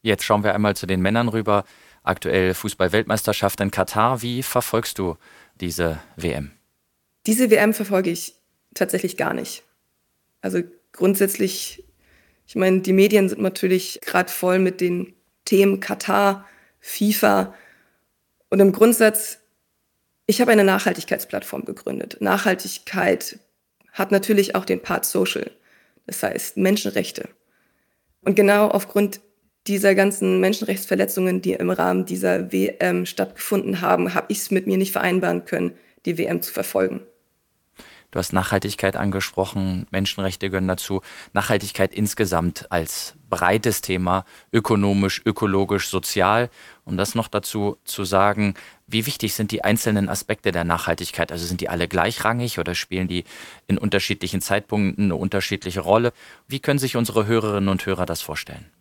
Jetzt 0.02 0.24
schauen 0.24 0.44
wir 0.44 0.54
einmal 0.54 0.76
zu 0.76 0.86
den 0.86 1.02
Männern 1.02 1.28
rüber. 1.28 1.66
Aktuell 2.04 2.54
Fußball-Weltmeisterschaft 2.54 3.60
in 3.60 3.72
Katar. 3.72 4.22
Wie 4.22 4.44
verfolgst 4.44 4.98
du 5.00 5.18
diese 5.60 6.00
WM? 6.16 6.52
Diese 7.26 7.52
WM 7.52 7.74
verfolge 7.74 8.10
ich 8.10 8.36
tatsächlich 8.74 9.18
gar 9.18 9.34
nicht. 9.34 9.64
Also 10.42 10.62
grundsätzlich, 10.94 11.84
ich 12.48 12.56
meine, 12.56 12.80
die 12.80 12.94
Medien 12.94 13.28
sind 13.28 13.42
natürlich 13.42 14.00
gerade 14.02 14.32
voll 14.32 14.60
mit 14.60 14.80
den 14.80 15.14
Themen 15.44 15.82
Katar, 15.82 16.46
FIFA, 16.80 17.54
und 18.50 18.60
im 18.60 18.72
Grundsatz, 18.72 19.40
Ich 20.30 20.40
habe 20.42 20.52
eine 20.52 20.64
Nachhaltigkeitsplattform 20.64 21.66
gegründet. 21.66 22.18
Nachhaltigkeit 22.20 23.40
hat 23.92 24.12
natürlich 24.12 24.54
auch 24.54 24.64
den 24.64 24.80
Part 24.80 25.06
Social, 25.06 25.50
das 26.06 26.22
heißt 26.22 26.56
Menschenrechte. 26.56 27.30
Und 28.22 28.36
genau 28.36 28.68
aufgrund 28.68 29.22
dieser 29.66 29.96
ganzen 29.96 30.40
Menschenrechtsverletzungen, 30.40 31.42
die 31.42 31.54
im 31.54 31.72
Rahmen 31.72 32.06
dieser 32.06 32.52
WM 32.52 33.08
stattgefunden 33.08 33.82
haben, 33.82 34.14
habe 34.14 34.28
ich 34.30 34.38
es 34.38 34.52
mit 34.52 34.68
mir 34.68 34.78
nicht 34.78 34.92
vereinbaren 34.92 35.46
können, 35.46 35.76
die 36.06 36.20
WM 36.20 36.44
zu 36.44 36.54
verfolgen. 36.54 37.02
Du 38.12 38.18
hast 38.18 38.34
Nachhaltigkeit 38.34 38.96
angesprochen, 38.96 39.86
Menschenrechte 39.92 40.50
gehören 40.50 40.68
dazu. 40.68 41.02
Nachhaltigkeit 41.34 41.94
insgesamt 41.94 42.72
als 42.72 43.14
breites 43.30 43.82
Thema, 43.82 44.26
ökonomisch, 44.52 45.22
ökologisch, 45.26 45.90
sozial. 45.90 46.50
Um 46.86 46.98
das 46.98 47.14
noch 47.14 47.28
dazu 47.28 47.78
zu 47.84 48.06
sagen, 48.06 48.56
wie 48.88 49.06
wichtig 49.06 49.36
sind 49.36 49.52
die 49.52 49.64
einzelnen 49.64 50.10
Aspekte 50.10 50.52
der 50.52 50.64
Nachhaltigkeit? 50.64 51.32
Also 51.32 51.46
sind 51.46 51.62
die 51.62 51.70
alle 51.70 51.88
gleichrangig 51.88 52.58
oder 52.58 52.74
spielen 52.74 53.08
die 53.08 53.26
in 53.68 53.78
unterschiedlichen 53.78 54.42
Zeitpunkten 54.42 55.06
eine 55.06 55.16
unterschiedliche 55.16 55.82
Rolle? 55.82 56.12
Wie 56.48 56.60
können 56.60 56.80
sich 56.80 56.96
unsere 56.96 57.28
Hörerinnen 57.28 57.70
und 57.70 57.86
Hörer 57.86 58.08
das 58.08 58.22
vorstellen? 58.22 58.72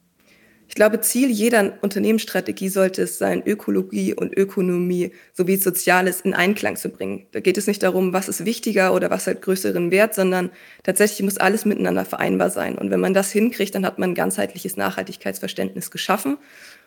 Ich 0.78 0.80
glaube, 0.80 1.00
Ziel 1.00 1.28
jeder 1.28 1.72
Unternehmensstrategie 1.80 2.68
sollte 2.68 3.02
es 3.02 3.18
sein, 3.18 3.42
Ökologie 3.44 4.14
und 4.14 4.38
Ökonomie 4.38 5.10
sowie 5.32 5.56
Soziales 5.56 6.20
in 6.20 6.34
Einklang 6.34 6.76
zu 6.76 6.88
bringen. 6.88 7.26
Da 7.32 7.40
geht 7.40 7.58
es 7.58 7.66
nicht 7.66 7.82
darum, 7.82 8.12
was 8.12 8.28
ist 8.28 8.44
wichtiger 8.44 8.94
oder 8.94 9.10
was 9.10 9.26
hat 9.26 9.42
größeren 9.42 9.90
Wert, 9.90 10.14
sondern 10.14 10.50
tatsächlich 10.84 11.20
muss 11.24 11.36
alles 11.36 11.64
miteinander 11.64 12.04
vereinbar 12.04 12.50
sein. 12.50 12.78
Und 12.78 12.92
wenn 12.92 13.00
man 13.00 13.12
das 13.12 13.32
hinkriegt, 13.32 13.74
dann 13.74 13.84
hat 13.84 13.98
man 13.98 14.10
ein 14.10 14.14
ganzheitliches 14.14 14.76
Nachhaltigkeitsverständnis 14.76 15.90
geschaffen. 15.90 16.38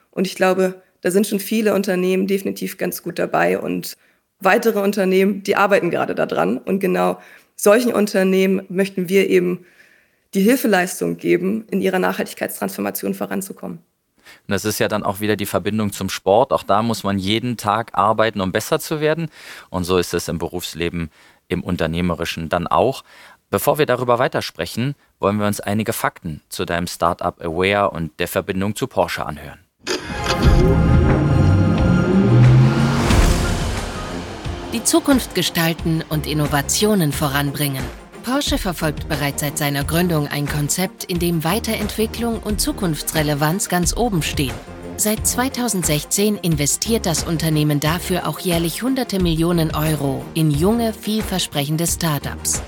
Und 0.10 0.26
ich 0.26 0.36
glaube, 0.36 0.82
da 1.02 1.12
sind 1.12 1.28
schon 1.28 1.42
viele 1.42 1.74
Unternehmen 1.74 2.28
definitiv 2.28 2.78
ganz 2.78 3.04
gut 3.04 3.20
dabei 3.20 3.60
und 3.60 3.98
weitere 4.40 4.80
Unternehmen, 4.80 5.44
die 5.44 5.58
arbeiten 5.58 5.92
gerade 5.92 6.16
daran. 6.16 6.60
Und 6.60 6.80
genau 6.80 7.20
solchen 7.58 7.92
Unternehmen 7.92 8.62
möchten 8.70 9.10
wir 9.10 9.30
eben 9.30 9.66
die 10.34 10.42
Hilfeleistung 10.42 11.18
geben, 11.18 11.66
in 11.70 11.82
ihrer 11.82 12.00
Nachhaltigkeitstransformation 12.00 13.14
voranzukommen. 13.14 13.80
Und 14.48 14.52
das 14.52 14.66
ist 14.66 14.80
ja 14.80 14.88
dann 14.88 15.04
auch 15.04 15.20
wieder 15.20 15.36
die 15.36 15.46
Verbindung 15.46 15.92
zum 15.92 16.10
Sport. 16.10 16.54
Auch 16.54 16.64
da 16.64 16.82
muss 16.84 17.04
man 17.04 17.20
jeden 17.20 17.58
Tag 17.58 17.92
arbeiten, 17.94 18.40
um 18.40 18.52
besser 18.52 18.80
zu 18.80 19.02
werden. 19.02 19.30
Und 19.70 19.84
so 19.84 19.98
ist 19.98 20.14
es 20.14 20.28
im 20.28 20.38
Berufsleben, 20.38 21.10
im 21.48 21.64
Unternehmerischen 21.64 22.48
dann 22.48 22.68
auch. 22.68 23.04
Bevor 23.50 23.78
wir 23.78 23.86
darüber 23.86 24.20
weitersprechen, 24.20 24.96
wollen 25.20 25.38
wir 25.38 25.48
uns 25.48 25.60
einige 25.60 25.92
Fakten 25.92 26.42
zu 26.48 26.64
deinem 26.64 26.88
Startup 26.88 27.42
Aware 27.42 27.90
und 27.90 28.18
der 28.20 28.30
Verbindung 28.30 28.76
zu 28.76 28.88
Porsche 28.88 29.26
anhören. 29.26 29.60
Die 34.72 34.84
Zukunft 34.86 35.36
gestalten 35.36 36.02
und 36.08 36.26
Innovationen 36.26 37.12
voranbringen. 37.12 37.84
Porsche 38.22 38.58
verfolgt 38.58 39.10
bereits 39.10 39.42
seit 39.42 39.58
seiner 39.58 39.84
Gründung 39.84 40.28
ein 40.28 40.48
Konzept, 40.48 41.04
in 41.04 41.20
dem 41.20 41.44
Weiterentwicklung 41.44 42.40
und 42.40 42.62
Zukunftsrelevanz 42.62 43.70
ganz 43.70 43.96
oben 43.96 44.22
stehen. 44.22 44.54
Seit 44.98 45.26
2016 45.26 46.38
investiert 46.38 47.06
das 47.06 47.24
Unternehmen 47.24 47.80
dafür 47.80 48.28
auch 48.28 48.40
jährlich 48.40 48.84
hunderte 48.84 49.20
Millionen 49.20 49.74
Euro 49.74 50.24
in 50.36 50.52
junge, 50.52 50.94
vielversprechende 50.94 51.88
Startups. 51.88 52.62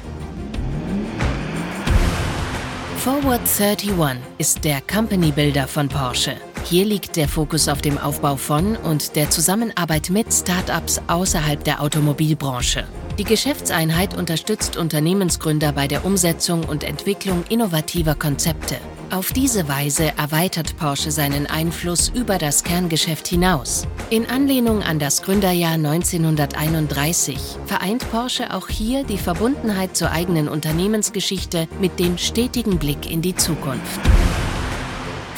Forward 2.98 3.42
31 3.60 4.20
ist 4.38 4.64
der 4.64 4.82
Company 4.82 5.32
Builder 5.32 5.68
von 5.68 5.90
Porsche. 5.90 6.38
Hier 6.64 6.86
liegt 6.86 7.18
der 7.18 7.28
Fokus 7.28 7.68
auf 7.68 7.82
dem 7.82 7.98
Aufbau 7.98 8.38
von 8.38 8.78
und 8.78 9.16
der 9.16 9.30
Zusammenarbeit 9.30 10.10
mit 10.10 10.34
Startups 10.34 11.02
außerhalb 11.08 11.64
der 11.64 11.82
Automobilbranche. 11.82 12.86
Die 13.20 13.26
Geschäftseinheit 13.26 14.18
unterstützt 14.18 14.76
Unternehmensgründer 14.76 15.72
bei 15.72 15.88
der 15.88 16.04
Umsetzung 16.04 16.64
und 16.64 16.84
Entwicklung 16.84 17.44
innovativer 17.48 18.16
Konzepte. 18.16 18.78
Auf 19.12 19.32
diese 19.32 19.68
Weise 19.68 20.14
erweitert 20.18 20.76
Porsche 20.78 21.12
seinen 21.12 21.46
Einfluss 21.46 22.10
über 22.10 22.40
das 22.40 22.64
Kerngeschäft 22.64 23.28
hinaus. 23.28 23.88
In 24.10 24.28
Anlehnung 24.28 24.82
an 24.82 24.98
das 24.98 25.22
Gründerjahr 25.22 25.74
1931 25.74 27.38
vereint 27.68 28.10
Porsche 28.10 28.52
auch 28.52 28.68
hier 28.68 29.04
die 29.04 29.20
Verbundenheit 29.20 29.96
zur 29.96 30.10
eigenen 30.10 30.50
Unternehmensgeschichte 30.50 31.68
mit 31.80 32.00
dem 32.00 32.18
stetigen 32.18 32.80
Blick 32.80 33.12
in 33.12 33.22
die 33.22 33.36
Zukunft. 33.36 34.00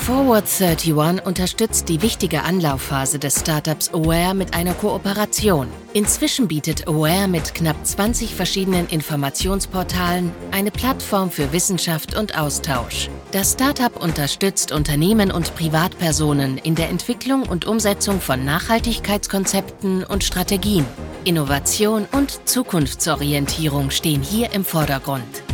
Forward 0.06 0.46
31 0.46 1.26
unterstützt 1.26 1.90
die 1.90 2.00
wichtige 2.04 2.44
Anlaufphase 2.44 3.18
des 3.18 3.40
Startups 3.40 3.90
Aware 3.92 4.36
mit 4.36 4.54
einer 4.54 4.76
Kooperation. 4.76 5.68
Inzwischen 5.94 6.48
bietet 6.48 6.88
Aware 6.88 7.28
mit 7.28 7.56
knapp 7.56 7.76
20 7.84 8.36
verschiedenen 8.36 8.88
Informationsportalen 8.90 10.32
eine 10.52 10.70
Plattform 10.70 11.32
für 11.32 11.52
Wissenschaft 11.52 12.16
und 12.16 12.38
Austausch. 12.38 13.10
Das 13.32 13.54
Startup 13.54 14.00
unterstützt 14.00 14.72
Unternehmen 14.72 15.32
und 15.32 15.56
Privatpersonen 15.56 16.60
in 16.60 16.76
der 16.76 16.90
Entwicklung 16.90 17.42
und 17.42 17.66
Umsetzung 17.66 18.22
von 18.22 18.46
Nachhaltigkeitskonzepten 18.46 20.04
und 20.04 20.24
Strategien. 20.24 20.86
Innovation 21.24 22.06
und 22.12 22.48
Zukunftsorientierung 22.48 23.90
stehen 23.90 24.22
hier 24.22 24.54
im 24.54 24.66
Vordergrund. 24.66 25.45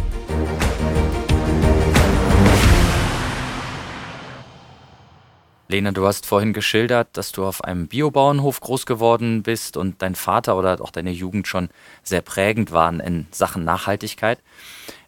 Lena, 5.72 5.92
du 5.92 6.06
hast 6.06 6.26
vorhin 6.26 6.52
geschildert, 6.52 7.08
dass 7.14 7.32
du 7.32 7.46
auf 7.46 7.64
einem 7.64 7.88
Biobauernhof 7.88 8.60
groß 8.60 8.86
geworden 8.86 9.42
bist 9.42 9.78
und 9.78 10.02
dein 10.02 10.16
Vater 10.16 10.58
oder 10.58 10.82
auch 10.82 10.92
deine 10.92 11.12
Jugend 11.12 11.48
schon 11.48 11.70
sehr 12.04 12.22
prägend 12.22 12.72
waren 12.72 13.00
in 13.00 13.26
Sachen 13.32 13.64
Nachhaltigkeit. 13.64 14.40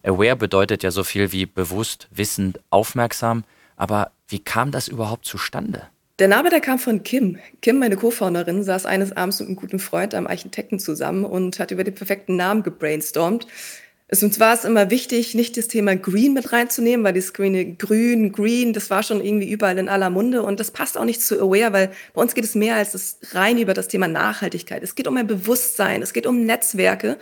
Aware 0.02 0.36
bedeutet 0.36 0.82
ja 0.82 0.90
so 0.90 1.04
viel 1.04 1.32
wie 1.32 1.44
bewusst, 1.44 2.08
wissend, 2.10 2.60
aufmerksam. 2.70 3.44
Aber 3.76 4.10
wie 4.26 4.38
kam 4.38 4.70
das 4.70 4.88
überhaupt 4.88 5.26
zustande? 5.26 5.82
Der 6.18 6.28
Name, 6.28 6.48
der 6.48 6.60
kam 6.60 6.78
von 6.78 7.02
Kim. 7.02 7.38
Kim, 7.60 7.78
meine 7.78 7.96
Co-Founderin, 7.96 8.62
saß 8.62 8.86
eines 8.86 9.12
Abends 9.12 9.40
mit 9.40 9.48
einem 9.48 9.56
guten 9.56 9.80
Freund, 9.80 10.14
einem 10.14 10.28
Architekten, 10.28 10.78
zusammen 10.78 11.24
und 11.24 11.58
hat 11.58 11.72
über 11.72 11.84
den 11.84 11.94
perfekten 11.94 12.36
Namen 12.36 12.62
gebrainstormt. 12.62 13.46
Es, 14.06 14.22
uns 14.22 14.38
war 14.38 14.52
es 14.52 14.64
immer 14.64 14.90
wichtig, 14.90 15.34
nicht 15.34 15.56
das 15.56 15.66
Thema 15.66 15.96
Green 15.96 16.34
mit 16.34 16.52
reinzunehmen, 16.52 17.04
weil 17.04 17.14
die 17.14 17.22
Screen 17.22 17.78
Grün, 17.78 18.32
Green, 18.32 18.74
das 18.74 18.90
war 18.90 19.02
schon 19.02 19.24
irgendwie 19.24 19.50
überall 19.50 19.78
in 19.78 19.88
aller 19.88 20.10
Munde 20.10 20.42
und 20.42 20.60
das 20.60 20.70
passt 20.70 20.98
auch 20.98 21.06
nicht 21.06 21.22
zu 21.22 21.40
Aware, 21.40 21.72
weil 21.72 21.92
bei 22.12 22.20
uns 22.20 22.34
geht 22.34 22.44
es 22.44 22.54
mehr 22.54 22.76
als 22.76 22.92
das 22.92 23.18
rein 23.32 23.58
über 23.58 23.72
das 23.72 23.88
Thema 23.88 24.06
Nachhaltigkeit. 24.06 24.82
Es 24.82 24.94
geht 24.94 25.08
um 25.08 25.16
ein 25.16 25.26
Bewusstsein, 25.26 26.02
es 26.02 26.12
geht 26.12 26.26
um 26.26 26.44
Netzwerke 26.44 27.18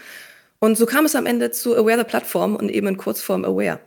und 0.58 0.76
so 0.76 0.86
kam 0.86 1.04
es 1.04 1.14
am 1.14 1.26
Ende 1.26 1.52
zu 1.52 1.76
Aware 1.76 1.98
the 1.98 2.04
Plattform 2.04 2.56
und 2.56 2.68
eben 2.68 2.88
in 2.88 2.96
Kurzform 2.96 3.44
Aware. 3.44 3.78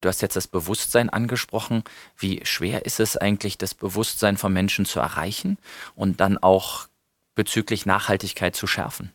Du 0.00 0.08
hast 0.08 0.22
jetzt 0.22 0.36
das 0.36 0.46
Bewusstsein 0.46 1.10
angesprochen. 1.10 1.82
Wie 2.16 2.40
schwer 2.44 2.86
ist 2.86 3.00
es 3.00 3.16
eigentlich, 3.16 3.58
das 3.58 3.74
Bewusstsein 3.74 4.36
von 4.36 4.52
Menschen 4.52 4.84
zu 4.84 5.00
erreichen 5.00 5.58
und 5.96 6.20
dann 6.20 6.38
auch 6.38 6.88
bezüglich 7.34 7.84
Nachhaltigkeit 7.84 8.54
zu 8.54 8.66
schärfen? 8.66 9.12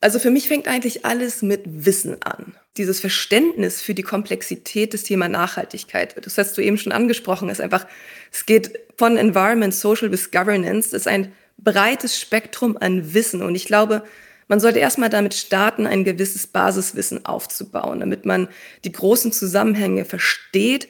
Also 0.00 0.18
für 0.18 0.30
mich 0.30 0.48
fängt 0.48 0.68
eigentlich 0.68 1.04
alles 1.04 1.42
mit 1.42 1.62
Wissen 1.64 2.22
an. 2.22 2.54
Dieses 2.76 3.00
Verständnis 3.00 3.80
für 3.80 3.94
die 3.94 4.02
Komplexität 4.02 4.92
des 4.92 5.02
Thema 5.02 5.28
Nachhaltigkeit. 5.28 6.14
Das 6.24 6.36
hast 6.36 6.56
du 6.58 6.62
eben 6.62 6.76
schon 6.76 6.92
angesprochen, 6.92 7.48
ist 7.48 7.60
einfach, 7.60 7.86
es 8.30 8.44
geht 8.44 8.78
von 8.98 9.16
Environment, 9.16 9.74
Social 9.74 10.10
bis 10.10 10.30
Governance. 10.30 10.94
Ist 10.94 11.08
ein 11.08 11.32
breites 11.58 12.20
Spektrum 12.20 12.76
an 12.76 13.14
Wissen. 13.14 13.42
Und 13.42 13.54
ich 13.54 13.64
glaube, 13.64 14.04
man 14.48 14.60
sollte 14.60 14.78
erstmal 14.78 15.10
damit 15.10 15.34
starten, 15.34 15.86
ein 15.86 16.04
gewisses 16.04 16.46
Basiswissen 16.46 17.24
aufzubauen, 17.24 18.00
damit 18.00 18.26
man 18.26 18.48
die 18.84 18.92
großen 18.92 19.32
Zusammenhänge 19.32 20.04
versteht. 20.04 20.88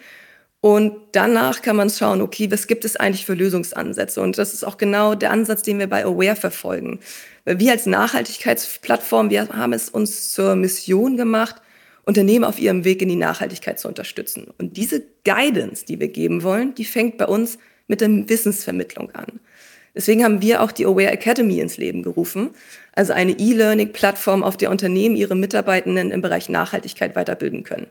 Und 0.60 0.94
danach 1.12 1.62
kann 1.62 1.76
man 1.76 1.90
schauen, 1.90 2.20
okay, 2.20 2.50
was 2.50 2.66
gibt 2.66 2.84
es 2.84 2.96
eigentlich 2.96 3.26
für 3.26 3.34
Lösungsansätze? 3.34 4.20
Und 4.20 4.38
das 4.38 4.54
ist 4.54 4.64
auch 4.64 4.78
genau 4.78 5.14
der 5.14 5.30
Ansatz, 5.30 5.62
den 5.62 5.78
wir 5.78 5.86
bei 5.86 6.04
Aware 6.04 6.34
verfolgen. 6.34 7.00
Wir 7.44 7.72
als 7.72 7.86
Nachhaltigkeitsplattform, 7.86 9.30
wir 9.30 9.48
haben 9.48 9.72
es 9.72 9.88
uns 9.88 10.32
zur 10.32 10.56
Mission 10.56 11.16
gemacht, 11.16 11.56
Unternehmen 12.04 12.44
auf 12.44 12.58
ihrem 12.58 12.84
Weg 12.84 13.02
in 13.02 13.08
die 13.08 13.16
Nachhaltigkeit 13.16 13.78
zu 13.78 13.88
unterstützen. 13.88 14.46
Und 14.58 14.76
diese 14.76 15.02
Guidance, 15.24 15.84
die 15.84 16.00
wir 16.00 16.08
geben 16.08 16.42
wollen, 16.42 16.74
die 16.74 16.84
fängt 16.84 17.18
bei 17.18 17.26
uns 17.26 17.58
mit 17.88 18.00
der 18.00 18.08
Wissensvermittlung 18.28 19.10
an. 19.12 19.40
Deswegen 19.94 20.24
haben 20.24 20.42
wir 20.42 20.62
auch 20.62 20.72
die 20.72 20.84
Aware 20.84 21.10
Academy 21.10 21.58
ins 21.58 21.78
Leben 21.78 22.02
gerufen, 22.02 22.50
also 22.92 23.12
eine 23.12 23.32
E-Learning-Plattform, 23.32 24.42
auf 24.42 24.56
der 24.56 24.70
Unternehmen 24.70 25.16
ihre 25.16 25.34
Mitarbeitenden 25.34 26.10
im 26.10 26.20
Bereich 26.20 26.48
Nachhaltigkeit 26.48 27.16
weiterbilden 27.16 27.64
können. 27.64 27.86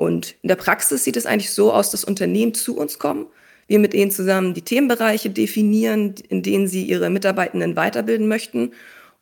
Und 0.00 0.34
in 0.40 0.48
der 0.48 0.56
Praxis 0.56 1.04
sieht 1.04 1.16
es 1.16 1.26
eigentlich 1.26 1.50
so 1.50 1.72
aus, 1.72 1.90
dass 1.90 2.04
Unternehmen 2.04 2.54
zu 2.54 2.76
uns 2.76 2.98
kommen 2.98 3.26
wir 3.70 3.78
mit 3.78 3.94
ihnen 3.94 4.10
zusammen 4.10 4.52
die 4.52 4.62
Themenbereiche 4.62 5.30
definieren, 5.30 6.16
in 6.28 6.42
denen 6.42 6.66
sie 6.66 6.82
ihre 6.82 7.08
Mitarbeitenden 7.08 7.76
weiterbilden 7.76 8.26
möchten. 8.26 8.72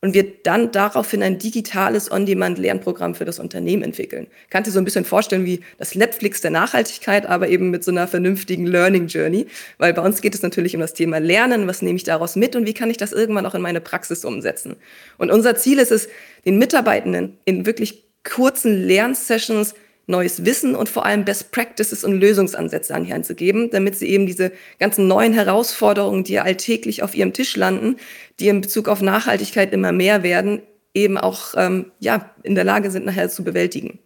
und 0.00 0.14
wir 0.14 0.24
dann 0.44 0.70
daraufhin 0.70 1.24
ein 1.24 1.38
digitales 1.38 2.08
On-Demand-Lernprogramm 2.12 3.16
für 3.16 3.24
das 3.24 3.40
Unternehmen 3.40 3.82
entwickeln. 3.82 4.28
Kannst 4.48 4.68
dir 4.68 4.72
so 4.72 4.78
ein 4.78 4.84
bisschen 4.84 5.04
vorstellen 5.04 5.44
wie 5.44 5.60
das 5.76 5.96
Netflix 5.96 6.40
der 6.40 6.52
Nachhaltigkeit, 6.52 7.26
aber 7.26 7.48
eben 7.48 7.70
mit 7.70 7.82
so 7.82 7.90
einer 7.90 8.06
vernünftigen 8.06 8.64
Learning 8.64 9.08
Journey, 9.08 9.48
weil 9.78 9.92
bei 9.92 10.02
uns 10.02 10.22
geht 10.22 10.36
es 10.36 10.42
natürlich 10.42 10.76
um 10.76 10.80
das 10.80 10.94
Thema 10.94 11.18
Lernen, 11.18 11.66
was 11.66 11.82
nehme 11.82 11.96
ich 11.96 12.04
daraus 12.04 12.36
mit 12.36 12.54
und 12.54 12.64
wie 12.64 12.74
kann 12.74 12.90
ich 12.90 12.96
das 12.96 13.12
irgendwann 13.12 13.44
auch 13.44 13.56
in 13.56 13.60
meine 13.60 13.80
Praxis 13.80 14.24
umsetzen. 14.24 14.76
Und 15.18 15.32
unser 15.32 15.56
Ziel 15.56 15.80
ist 15.80 15.90
es, 15.90 16.08
den 16.44 16.58
Mitarbeitenden 16.58 17.36
in 17.44 17.66
wirklich 17.66 18.04
kurzen 18.22 18.86
Lernsessions 18.86 19.74
neues 20.08 20.44
Wissen 20.44 20.74
und 20.74 20.88
vor 20.88 21.04
allem 21.04 21.24
Best 21.24 21.52
Practices 21.52 22.02
und 22.02 22.18
Lösungsansätze 22.18 22.94
an 22.94 23.04
die 23.04 23.12
Hand 23.12 23.26
zu 23.26 23.34
geben, 23.34 23.70
damit 23.70 23.96
sie 23.96 24.08
eben 24.08 24.26
diese 24.26 24.52
ganzen 24.78 25.06
neuen 25.06 25.34
Herausforderungen, 25.34 26.24
die 26.24 26.40
alltäglich 26.40 27.02
auf 27.02 27.14
ihrem 27.14 27.32
Tisch 27.32 27.56
landen, 27.56 27.96
die 28.40 28.48
in 28.48 28.60
Bezug 28.60 28.88
auf 28.88 29.02
Nachhaltigkeit 29.02 29.72
immer 29.72 29.92
mehr 29.92 30.22
werden, 30.22 30.62
eben 30.94 31.18
auch 31.18 31.54
ähm, 31.56 31.92
ja, 32.00 32.34
in 32.42 32.54
der 32.54 32.64
Lage 32.64 32.90
sind, 32.90 33.04
nachher 33.04 33.28
zu 33.28 33.44
bewältigen. 33.44 33.98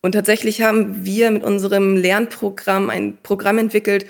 Und 0.00 0.12
tatsächlich 0.12 0.62
haben 0.62 1.04
wir 1.04 1.30
mit 1.30 1.44
unserem 1.44 1.96
Lernprogramm 1.96 2.90
ein 2.90 3.18
Programm 3.22 3.58
entwickelt, 3.58 4.06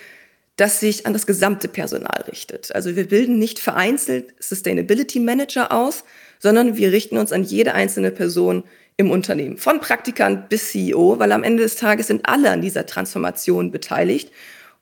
das 0.56 0.80
sich 0.80 1.06
an 1.06 1.12
das 1.12 1.26
gesamte 1.26 1.68
Personal 1.68 2.24
richtet. 2.28 2.74
Also 2.74 2.96
wir 2.96 3.08
bilden 3.08 3.38
nicht 3.38 3.58
vereinzelt 3.58 4.34
Sustainability 4.38 5.20
Manager 5.20 5.70
aus, 5.70 6.04
sondern 6.42 6.76
wir 6.76 6.90
richten 6.90 7.16
uns 7.16 7.32
an 7.32 7.44
jede 7.44 7.72
einzelne 7.74 8.10
Person 8.10 8.64
im 8.96 9.10
Unternehmen, 9.10 9.56
von 9.56 9.80
Praktikant 9.80 10.48
bis 10.48 10.70
CEO, 10.70 11.18
weil 11.18 11.32
am 11.32 11.44
Ende 11.44 11.62
des 11.62 11.76
Tages 11.76 12.08
sind 12.08 12.28
alle 12.28 12.50
an 12.50 12.60
dieser 12.60 12.84
Transformation 12.84 13.70
beteiligt. 13.70 14.30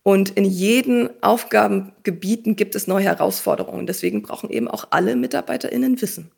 Und 0.03 0.31
in 0.31 0.47
jeden 0.47 1.11
Aufgabengebieten 1.23 2.57
gibt 2.57 2.75
es 2.75 2.87
neue 2.87 3.05
Herausforderungen. 3.05 3.87
Deswegen 3.87 4.23
brauchen 4.23 4.49
eben 4.49 4.67
auch 4.67 4.89
alle 4.91 5.15
MitarbeiterInnen 5.15 6.01
Wissen. 6.01 6.31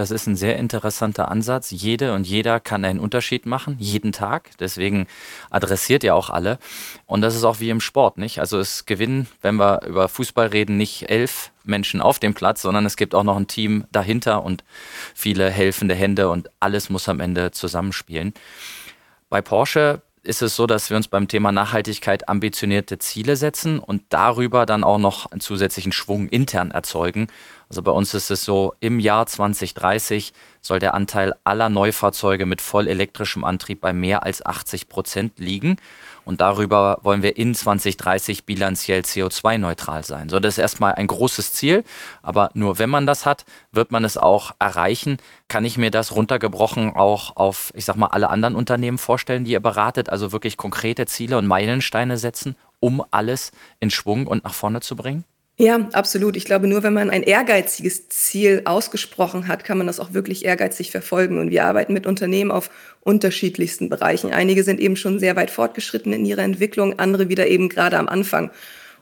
Das 0.00 0.10
ist 0.10 0.26
ein 0.26 0.34
sehr 0.34 0.56
interessanter 0.56 1.30
Ansatz. 1.30 1.70
Jede 1.72 2.14
und 2.14 2.26
jeder 2.26 2.58
kann 2.58 2.86
einen 2.86 2.98
Unterschied 2.98 3.44
machen, 3.44 3.76
jeden 3.78 4.12
Tag. 4.12 4.48
Deswegen 4.58 5.06
adressiert 5.50 6.02
ihr 6.04 6.14
auch 6.14 6.30
alle. 6.30 6.58
Und 7.04 7.20
das 7.20 7.36
ist 7.36 7.44
auch 7.44 7.60
wie 7.60 7.68
im 7.68 7.82
Sport, 7.82 8.16
nicht? 8.16 8.38
Also 8.38 8.58
es 8.58 8.86
gewinnen, 8.86 9.28
wenn 9.42 9.56
wir 9.56 9.82
über 9.82 10.08
Fußball 10.08 10.46
reden, 10.46 10.78
nicht 10.78 11.10
elf 11.10 11.52
Menschen 11.64 12.00
auf 12.00 12.18
dem 12.18 12.32
Platz, 12.32 12.62
sondern 12.62 12.86
es 12.86 12.96
gibt 12.96 13.14
auch 13.14 13.24
noch 13.24 13.36
ein 13.36 13.46
Team 13.46 13.84
dahinter 13.92 14.42
und 14.42 14.64
viele 15.14 15.50
helfende 15.50 15.94
Hände 15.94 16.30
und 16.30 16.48
alles 16.60 16.88
muss 16.88 17.06
am 17.06 17.20
Ende 17.20 17.50
zusammenspielen. 17.50 18.32
Bei 19.28 19.42
Porsche 19.42 20.00
ist 20.22 20.40
es 20.40 20.56
so, 20.56 20.66
dass 20.66 20.88
wir 20.90 20.96
uns 20.96 21.08
beim 21.08 21.28
Thema 21.28 21.52
Nachhaltigkeit 21.52 22.28
ambitionierte 22.28 22.98
Ziele 22.98 23.36
setzen 23.36 23.78
und 23.78 24.02
darüber 24.08 24.64
dann 24.64 24.82
auch 24.82 24.98
noch 24.98 25.30
einen 25.30 25.40
zusätzlichen 25.40 25.92
Schwung 25.92 26.28
intern 26.28 26.70
erzeugen. 26.70 27.28
Also 27.70 27.82
bei 27.82 27.92
uns 27.92 28.14
ist 28.14 28.32
es 28.32 28.44
so, 28.44 28.74
im 28.80 28.98
Jahr 28.98 29.26
2030 29.26 30.32
soll 30.60 30.80
der 30.80 30.92
Anteil 30.92 31.34
aller 31.44 31.68
Neufahrzeuge 31.68 32.44
mit 32.44 32.60
vollelektrischem 32.60 33.44
Antrieb 33.44 33.80
bei 33.80 33.92
mehr 33.92 34.24
als 34.24 34.44
80 34.44 34.88
Prozent 34.88 35.38
liegen. 35.38 35.76
Und 36.24 36.40
darüber 36.40 36.98
wollen 37.02 37.22
wir 37.22 37.36
in 37.36 37.54
2030 37.54 38.44
bilanziell 38.44 39.02
CO2-neutral 39.02 40.04
sein. 40.04 40.28
So, 40.28 40.40
das 40.40 40.54
ist 40.54 40.58
erstmal 40.58 40.94
ein 40.96 41.06
großes 41.06 41.52
Ziel, 41.52 41.84
aber 42.22 42.50
nur 42.54 42.80
wenn 42.80 42.90
man 42.90 43.06
das 43.06 43.24
hat, 43.24 43.44
wird 43.70 43.92
man 43.92 44.02
es 44.02 44.16
auch 44.16 44.50
erreichen. 44.58 45.18
Kann 45.46 45.64
ich 45.64 45.78
mir 45.78 45.92
das 45.92 46.16
runtergebrochen 46.16 46.96
auch 46.96 47.36
auf, 47.36 47.72
ich 47.76 47.84
sag 47.84 47.94
mal, 47.94 48.08
alle 48.08 48.30
anderen 48.30 48.56
Unternehmen 48.56 48.98
vorstellen, 48.98 49.44
die 49.44 49.52
ihr 49.52 49.60
beratet, 49.60 50.10
also 50.10 50.32
wirklich 50.32 50.56
konkrete 50.56 51.06
Ziele 51.06 51.38
und 51.38 51.46
Meilensteine 51.46 52.18
setzen, 52.18 52.56
um 52.80 53.00
alles 53.12 53.52
in 53.78 53.90
Schwung 53.90 54.26
und 54.26 54.42
nach 54.42 54.54
vorne 54.54 54.80
zu 54.80 54.96
bringen? 54.96 55.24
Ja, 55.60 55.90
absolut. 55.92 56.38
Ich 56.38 56.46
glaube, 56.46 56.66
nur 56.66 56.82
wenn 56.82 56.94
man 56.94 57.10
ein 57.10 57.22
ehrgeiziges 57.22 58.08
Ziel 58.08 58.62
ausgesprochen 58.64 59.46
hat, 59.46 59.62
kann 59.62 59.76
man 59.76 59.86
das 59.86 60.00
auch 60.00 60.14
wirklich 60.14 60.46
ehrgeizig 60.46 60.90
verfolgen. 60.90 61.38
Und 61.38 61.50
wir 61.50 61.66
arbeiten 61.66 61.92
mit 61.92 62.06
Unternehmen 62.06 62.50
auf 62.50 62.70
unterschiedlichsten 63.02 63.90
Bereichen. 63.90 64.32
Einige 64.32 64.64
sind 64.64 64.80
eben 64.80 64.96
schon 64.96 65.18
sehr 65.18 65.36
weit 65.36 65.50
fortgeschritten 65.50 66.14
in 66.14 66.24
ihrer 66.24 66.44
Entwicklung, 66.44 66.98
andere 66.98 67.28
wieder 67.28 67.46
eben 67.46 67.68
gerade 67.68 67.98
am 67.98 68.08
Anfang. 68.08 68.50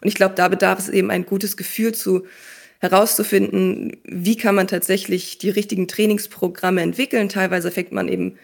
Und 0.00 0.08
ich 0.08 0.16
glaube, 0.16 0.34
da 0.34 0.48
bedarf 0.48 0.80
es 0.80 0.88
eben 0.88 1.12
ein 1.12 1.26
gutes 1.26 1.56
Gefühl 1.56 1.94
zu 1.94 2.26
herauszufinden, 2.80 3.96
wie 4.02 4.36
kann 4.36 4.56
man 4.56 4.66
tatsächlich 4.66 5.38
die 5.38 5.50
richtigen 5.50 5.86
Trainingsprogramme 5.86 6.82
entwickeln. 6.82 7.28
Teilweise 7.28 7.70
fängt 7.70 7.92
man 7.92 8.08
eben 8.08 8.36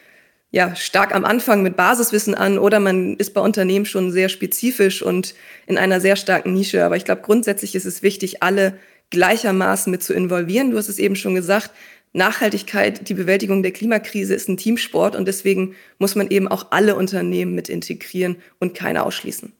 ja, 0.55 0.77
stark 0.77 1.13
am 1.13 1.25
Anfang 1.25 1.65
mit 1.65 1.75
Basiswissen 1.75 2.37
an 2.37 2.61
oder 2.61 2.79
man 2.79 3.17
ist 3.17 3.35
bei 3.35 3.41
Unternehmen 3.41 3.87
schon 3.87 4.13
sehr 4.13 4.29
spezifisch 4.29 5.03
und 5.03 5.35
in 5.67 5.79
einer 5.79 6.01
sehr 6.01 6.15
starken 6.15 6.55
Nische. 6.55 6.85
Aber 6.85 6.97
ich 6.97 7.05
glaube, 7.05 7.23
grundsätzlich 7.23 7.75
ist 7.75 7.87
es 7.87 8.05
wichtig, 8.05 8.41
alle 8.45 8.79
gleichermaßen 9.11 9.91
mit 9.91 10.05
zu 10.05 10.15
involvieren. 10.15 10.71
Du 10.71 10.79
hast 10.79 10.89
es 10.89 11.01
eben 11.01 11.17
schon 11.17 11.35
gesagt, 11.35 11.73
Nachhaltigkeit, 12.13 13.09
die 13.09 13.15
Bewältigung 13.15 13.65
der 13.65 13.73
Klimakrise 13.73 14.33
ist 14.33 14.49
ein 14.49 14.57
Teamsport 14.57 15.17
und 15.17 15.27
deswegen 15.27 15.75
muss 15.99 16.15
man 16.15 16.29
eben 16.29 16.47
auch 16.47 16.69
alle 16.71 16.95
Unternehmen 16.95 17.57
mit 17.57 17.69
integrieren 17.69 18.37
und 18.61 18.75
keine 18.75 19.03
ausschließen. 19.03 19.53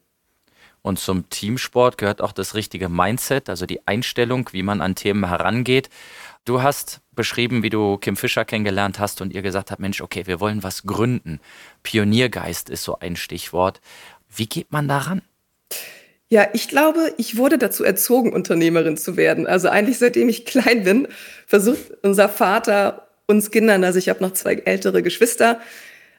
Und 0.81 0.97
zum 0.97 1.29
Teamsport 1.29 1.97
gehört 1.97 2.21
auch 2.21 2.31
das 2.31 2.55
richtige 2.55 2.87
Mindset, 2.87 3.49
also 3.49 3.65
die 3.65 3.85
Einstellung, 3.85 4.47
wie 4.53 4.63
man 4.63 4.79
an 4.79 4.95
Themen 4.95 5.27
herangeht. 5.27 5.89
Du 6.45 6.61
hast 6.61 7.01
beschrieben, 7.15 7.63
wie 7.63 7.69
du 7.69 7.97
Kim 7.97 8.15
Fischer 8.15 8.45
kennengelernt 8.45 8.99
hast 8.99 9.21
und 9.21 9.33
ihr 9.33 9.41
gesagt 9.41 9.71
habt, 9.71 9.81
Mensch, 9.81 10.01
okay, 10.01 10.27
wir 10.27 10.39
wollen 10.39 10.63
was 10.63 10.83
gründen. 10.83 11.39
Pioniergeist 11.83 12.69
ist 12.69 12.83
so 12.83 12.99
ein 12.99 13.15
Stichwort. 13.15 13.81
Wie 14.33 14.47
geht 14.47 14.71
man 14.71 14.87
daran? 14.87 15.21
Ja, 16.27 16.47
ich 16.53 16.67
glaube, 16.67 17.13
ich 17.17 17.37
wurde 17.37 17.57
dazu 17.57 17.83
erzogen, 17.83 18.33
Unternehmerin 18.33 18.97
zu 18.97 19.15
werden. 19.15 19.45
Also 19.47 19.69
eigentlich 19.69 19.99
seitdem 19.99 20.27
ich 20.27 20.45
klein 20.45 20.83
bin, 20.83 21.07
versucht 21.45 21.91
unser 22.01 22.29
Vater 22.29 23.07
uns 23.27 23.51
Kindern, 23.51 23.83
also 23.83 23.99
ich 23.99 24.09
habe 24.09 24.23
noch 24.23 24.33
zwei 24.33 24.53
ältere 24.53 25.01
Geschwister, 25.01 25.59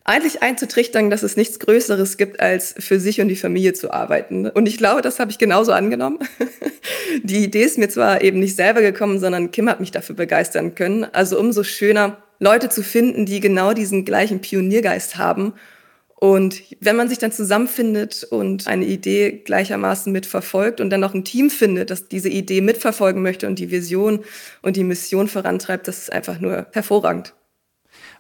eigentlich 0.07 0.43
einzutrichtern, 0.43 1.11
dass 1.11 1.23
es 1.23 1.37
nichts 1.37 1.59
Größeres 1.59 2.17
gibt, 2.17 2.41
als 2.41 2.75
für 2.79 3.01
sich 3.01 3.21
und 3.21 3.29
die 3.29 3.37
Familie 3.37 3.73
zu 3.73 3.91
arbeiten. 3.91 4.49
Und 4.49 4.69
ich 4.69 4.79
glaube, 4.79 5.03
das 5.03 5.19
habe 5.19 5.31
ich 5.31 5.39
genauso 5.39 5.73
angenommen. 5.73 6.19
Die 7.25 7.43
Idee 7.43 7.63
ist 7.63 7.79
mir 7.79 7.89
zwar 7.89 8.23
eben 8.23 8.39
nicht 8.39 8.57
selber 8.57 8.83
gekommen, 8.83 9.19
sondern 9.19 9.51
Kim 9.51 9.69
hat 9.69 9.81
mich 9.81 9.91
dafür 9.91 10.15
begeistern 10.15 10.75
können. 10.75 11.05
Also 11.05 11.39
umso 11.39 11.65
schöner, 11.65 12.19
Leute 12.39 12.69
zu 12.69 12.83
finden, 12.83 13.27
die 13.27 13.41
genau 13.41 13.73
diesen 13.73 14.05
gleichen 14.05 14.41
Pioniergeist 14.41 15.17
haben. 15.17 15.55
Und 16.15 16.63
wenn 16.81 16.97
man 16.97 17.09
sich 17.09 17.19
dann 17.19 17.33
zusammenfindet 17.33 18.25
und 18.25 18.67
eine 18.67 18.85
Idee 18.85 19.43
gleichermaßen 19.45 20.13
mitverfolgt 20.13 20.81
und 20.81 20.91
dann 20.91 21.01
noch 21.01 21.15
ein 21.15 21.25
Team 21.25 21.51
findet, 21.51 21.91
das 21.91 22.09
diese 22.09 22.29
Idee 22.29 22.61
mitverfolgen 22.61 23.23
möchte 23.23 23.47
und 23.47 23.59
die 23.59 23.71
Vision 23.71 24.21
und 24.63 24.77
die 24.77 24.85
Mission 24.85 25.29
vorantreibt, 25.29 25.89
das 25.89 25.99
ist 25.99 26.13
einfach 26.13 26.41
nur 26.41 26.67
hervorragend 26.73 27.35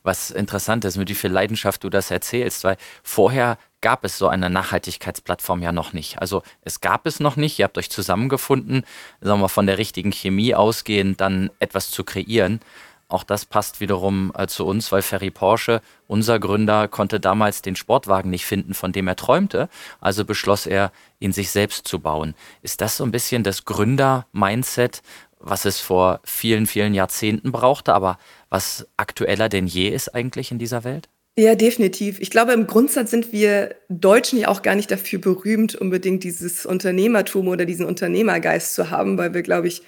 was 0.06 0.30
interessant 0.30 0.84
ist, 0.84 0.96
mit 0.96 1.08
wie 1.08 1.14
viel 1.14 1.30
Leidenschaft 1.30 1.84
du 1.84 1.90
das 1.90 2.10
erzählst, 2.10 2.64
weil 2.64 2.76
vorher 3.02 3.58
gab 3.80 4.04
es 4.04 4.18
so 4.18 4.28
eine 4.28 4.48
Nachhaltigkeitsplattform 4.48 5.62
ja 5.62 5.72
noch 5.72 5.92
nicht. 5.92 6.18
Also 6.20 6.42
es 6.62 6.80
gab 6.80 7.06
es 7.06 7.20
noch 7.20 7.36
nicht, 7.36 7.58
ihr 7.58 7.64
habt 7.64 7.78
euch 7.78 7.90
zusammengefunden, 7.90 8.84
sagen 9.20 9.40
wir 9.40 9.48
von 9.48 9.66
der 9.66 9.78
richtigen 9.78 10.12
Chemie 10.12 10.54
ausgehend, 10.54 11.20
dann 11.20 11.50
etwas 11.58 11.90
zu 11.90 12.02
kreieren. 12.04 12.60
Auch 13.08 13.22
das 13.22 13.44
passt 13.44 13.78
wiederum 13.80 14.32
äh, 14.36 14.48
zu 14.48 14.66
uns, 14.66 14.90
weil 14.90 15.02
Ferry 15.02 15.30
Porsche, 15.30 15.80
unser 16.08 16.40
Gründer, 16.40 16.88
konnte 16.88 17.20
damals 17.20 17.62
den 17.62 17.76
Sportwagen 17.76 18.30
nicht 18.30 18.46
finden, 18.46 18.74
von 18.74 18.90
dem 18.90 19.06
er 19.06 19.14
träumte. 19.14 19.68
Also 20.00 20.24
beschloss 20.24 20.66
er, 20.66 20.90
ihn 21.20 21.32
sich 21.32 21.50
selbst 21.50 21.86
zu 21.86 22.00
bauen. 22.00 22.34
Ist 22.62 22.80
das 22.80 22.96
so 22.96 23.04
ein 23.04 23.12
bisschen 23.12 23.44
das 23.44 23.64
Gründer-Mindset, 23.64 25.02
was 25.38 25.64
es 25.64 25.78
vor 25.78 26.20
vielen, 26.24 26.66
vielen 26.66 26.94
Jahrzehnten 26.94 27.52
brauchte, 27.52 27.94
aber 27.94 28.18
was 28.56 28.86
aktueller 28.96 29.50
denn 29.50 29.66
je 29.66 29.90
ist 29.90 30.14
eigentlich 30.14 30.50
in 30.50 30.58
dieser 30.58 30.82
Welt? 30.82 31.10
Ja, 31.38 31.54
definitiv. 31.54 32.18
Ich 32.20 32.30
glaube, 32.30 32.54
im 32.54 32.66
Grundsatz 32.66 33.10
sind 33.10 33.30
wir 33.30 33.74
Deutschen 33.90 34.38
ja 34.38 34.48
auch 34.48 34.62
gar 34.62 34.74
nicht 34.74 34.90
dafür 34.90 35.18
berühmt, 35.18 35.74
unbedingt 35.74 36.24
dieses 36.24 36.64
Unternehmertum 36.64 37.48
oder 37.48 37.66
diesen 37.66 37.84
Unternehmergeist 37.84 38.74
zu 38.74 38.88
haben, 38.88 39.18
weil 39.18 39.34
wir, 39.34 39.42
glaube 39.42 39.68
ich, 39.68 39.82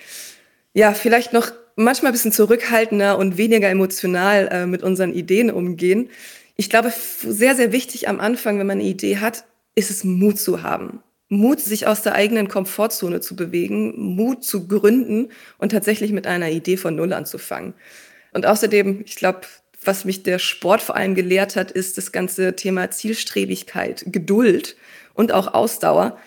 ja, 0.74 0.92
vielleicht 0.92 1.32
noch 1.32 1.50
manchmal 1.76 2.10
ein 2.10 2.12
bisschen 2.12 2.32
zurückhaltender 2.32 3.16
und 3.16 3.38
weniger 3.38 3.70
emotional 3.70 4.48
äh, 4.52 4.66
mit 4.66 4.82
unseren 4.82 5.14
Ideen 5.14 5.50
umgehen. 5.50 6.10
Ich 6.56 6.68
glaube, 6.68 6.92
sehr, 7.22 7.56
sehr 7.56 7.72
wichtig 7.72 8.06
am 8.06 8.20
Anfang, 8.20 8.58
wenn 8.58 8.66
man 8.66 8.80
eine 8.80 8.88
Idee 8.88 9.16
hat, 9.16 9.44
ist 9.76 9.90
es 9.90 10.04
Mut 10.04 10.38
zu 10.38 10.62
haben. 10.62 11.02
Mut, 11.30 11.60
sich 11.60 11.86
aus 11.86 12.02
der 12.02 12.14
eigenen 12.14 12.48
Komfortzone 12.48 13.22
zu 13.22 13.34
bewegen, 13.34 14.14
Mut 14.14 14.44
zu 14.44 14.68
gründen 14.68 15.30
und 15.56 15.72
tatsächlich 15.72 16.12
mit 16.12 16.26
einer 16.26 16.50
Idee 16.50 16.76
von 16.76 16.96
Null 16.96 17.14
anzufangen. 17.14 17.72
Und 18.32 18.46
außerdem, 18.46 19.02
ich 19.04 19.16
glaube, 19.16 19.40
was 19.84 20.04
mich 20.04 20.22
der 20.22 20.38
Sport 20.38 20.82
vor 20.82 20.96
allem 20.96 21.14
gelehrt 21.14 21.56
hat, 21.56 21.70
ist 21.70 21.98
das 21.98 22.12
ganze 22.12 22.56
Thema 22.56 22.90
Zielstrebigkeit, 22.90 24.04
Geduld 24.06 24.76
und 25.14 25.32
auch 25.32 25.54
Ausdauer. 25.54 26.18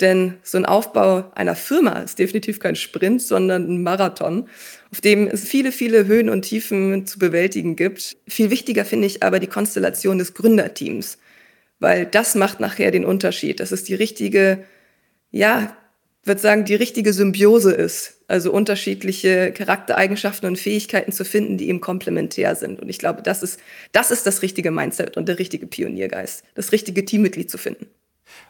Denn 0.00 0.34
so 0.44 0.58
ein 0.58 0.66
Aufbau 0.66 1.30
einer 1.34 1.56
Firma 1.56 1.98
ist 2.00 2.20
definitiv 2.20 2.60
kein 2.60 2.76
Sprint, 2.76 3.20
sondern 3.20 3.68
ein 3.68 3.82
Marathon, 3.82 4.48
auf 4.92 5.00
dem 5.00 5.26
es 5.26 5.44
viele, 5.44 5.72
viele 5.72 6.06
Höhen 6.06 6.28
und 6.28 6.42
Tiefen 6.42 7.04
zu 7.06 7.18
bewältigen 7.18 7.74
gibt. 7.74 8.16
Viel 8.28 8.50
wichtiger 8.50 8.84
finde 8.84 9.08
ich 9.08 9.24
aber 9.24 9.40
die 9.40 9.48
Konstellation 9.48 10.18
des 10.18 10.34
Gründerteams 10.34 11.18
weil 11.80 12.06
das 12.06 12.34
macht 12.34 12.60
nachher 12.60 12.90
den 12.90 13.04
Unterschied. 13.04 13.60
Dass 13.60 13.72
es 13.72 13.84
die 13.84 13.94
richtige, 13.94 14.64
ja, 15.30 15.76
würde 16.24 16.40
sagen, 16.40 16.64
die 16.64 16.74
richtige 16.74 17.12
Symbiose 17.12 17.72
ist 17.72 18.17
Also 18.28 18.52
unterschiedliche 18.52 19.52
Charaktereigenschaften 19.52 20.46
und 20.46 20.58
Fähigkeiten 20.58 21.12
zu 21.12 21.24
finden, 21.24 21.56
die 21.56 21.68
ihm 21.68 21.80
komplementär 21.80 22.54
sind. 22.54 22.78
Und 22.78 22.90
ich 22.90 22.98
glaube, 22.98 23.22
das 23.22 23.42
ist, 23.42 23.58
das 23.92 24.10
ist 24.10 24.26
das 24.26 24.42
richtige 24.42 24.70
Mindset 24.70 25.16
und 25.16 25.28
der 25.28 25.38
richtige 25.38 25.66
Pioniergeist, 25.66 26.44
das 26.54 26.70
richtige 26.70 27.04
Teammitglied 27.04 27.50
zu 27.50 27.58
finden. 27.58 27.86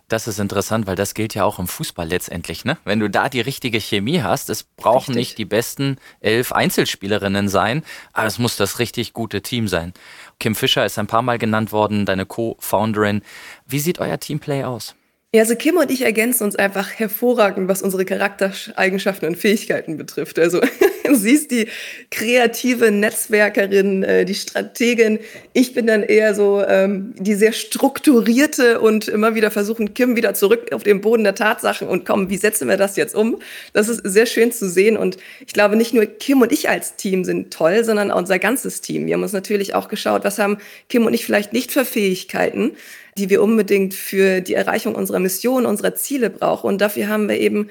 Das 0.09 0.27
ist 0.27 0.39
interessant, 0.39 0.87
weil 0.87 0.97
das 0.97 1.15
gilt 1.15 1.35
ja 1.35 1.45
auch 1.45 1.59
im 1.59 1.69
Fußball 1.69 2.09
letztendlich. 2.09 2.65
Ne? 2.65 2.79
Wenn 2.85 2.99
du 2.99 3.11
da 3.11 3.29
die 3.29 3.41
richtige 3.41 3.79
Chemie 3.79 4.23
hast, 4.23 4.49
es 4.49 4.63
brauchen 4.63 5.15
richtig. 5.15 5.17
nicht 5.17 5.39
die 5.39 5.45
besten 5.45 5.97
elf 6.21 6.53
Einzelspielerinnen 6.53 7.49
sein, 7.49 7.85
aber 8.13 8.27
es 8.27 8.39
muss 8.39 8.57
das 8.57 8.79
richtig 8.79 9.13
gute 9.13 9.43
Team 9.43 9.69
sein. 9.69 9.93
Kim 10.41 10.55
Fischer 10.55 10.85
ist 10.87 10.99
ein 10.99 11.07
paar 11.07 11.23
Mal 11.23 11.39
genannt 11.39 11.73
worden, 11.73 12.07
deine 12.07 12.27
Co-Founderin. 12.27 13.23
Wie 13.67 13.81
sieht 13.81 13.99
euer 13.99 14.19
Teamplay 14.19 14.65
aus? 14.65 14.95
Ja, 15.35 15.43
also 15.43 15.57
Kim 15.57 15.77
und 15.77 15.91
ich 15.91 16.01
ergänzen 16.01 16.45
uns 16.45 16.57
einfach 16.57 16.91
hervorragend, 16.91 17.69
was 17.69 17.83
unsere 17.83 18.07
Charaktereigenschaften 18.07 19.29
und 19.29 19.37
Fähigkeiten 19.37 19.99
betrifft. 19.99 20.39
Also 20.39 20.63
sie 21.13 21.33
ist 21.33 21.51
die 21.51 21.69
kreative 22.11 22.91
Netzwerkerin, 22.91 24.05
äh, 24.05 24.25
die 24.25 24.35
Strategin. 24.35 25.19
Ich 25.53 25.75
bin 25.75 25.87
dann 25.87 26.03
eher 26.03 26.35
so 26.35 26.65
ähm, 26.67 27.13
die 27.19 27.35
sehr 27.35 27.53
strukturierte 27.53 28.81
und 28.81 29.09
immer 29.09 29.35
wieder 29.35 29.51
versuchen, 29.51 29.93
Kim 29.93 30.17
wieder 30.17 30.33
zurück 30.33 30.73
auf 30.73 30.83
den 30.83 31.03
Boden 31.03 31.25
der 31.25 31.35
Tatsachen 31.35 31.89
und 31.89 32.07
kommen, 32.07 32.31
wie 32.31 32.39
setzen 32.39 32.67
wir 32.67 32.79
das 32.79 32.97
jetzt 32.97 33.15
um? 33.15 33.39
Das 33.75 33.91
ist 33.91 34.01
sehr 34.05 34.25
schön 34.25 34.51
zu 34.51 34.67
sehen 34.67 34.97
und 34.97 35.19
ich 35.47 35.53
glaube, 35.53 35.77
nicht 35.77 35.93
nur 35.93 36.07
Kim 36.07 36.41
und 36.41 36.53
ich 36.53 36.71
als 36.71 36.97
Team 36.97 37.25
sind 37.27 37.53
toll, 37.53 37.85
sondern 37.85 38.11
unser 38.11 38.39
ganzes 38.39 38.81
Team. 38.81 39.05
Wir 39.05 39.13
haben 39.13 39.23
uns 39.23 39.35
natürlich 39.35 39.75
auch 39.75 39.89
geschaut, 39.89 40.25
was 40.25 40.39
haben 40.39 40.57
Kim 40.89 41.05
und 41.05 41.13
ich 41.13 41.27
vielleicht 41.27 41.53
nicht 41.53 41.71
für 41.71 41.85
Fähigkeiten 41.85 42.73
die 43.19 43.31
wir 43.31 43.43
unbedingt 43.43 43.95
für 43.95 44.41
die 44.41 44.55
Erreichung 44.55 44.95
unserer 44.95 45.19
Mission, 45.19 45.67
unserer 45.67 45.95
Ziele 45.95 46.31
brauchen. 46.31 46.69
Und 46.69 46.81
dafür 46.81 47.09
haben 47.09 47.29
wir 47.29 47.39
eben 47.39 47.69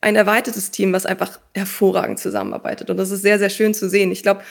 ein 0.00 0.16
erweitertes 0.16 0.70
Team, 0.70 0.92
was 0.92 1.06
einfach 1.06 1.40
hervorragend 1.54 2.18
zusammenarbeitet. 2.18 2.90
Und 2.90 2.96
das 2.96 3.10
ist 3.10 3.22
sehr, 3.22 3.38
sehr 3.38 3.50
schön 3.50 3.74
zu 3.74 3.88
sehen. 3.88 4.12
Ich 4.12 4.22
glaube, 4.22 4.42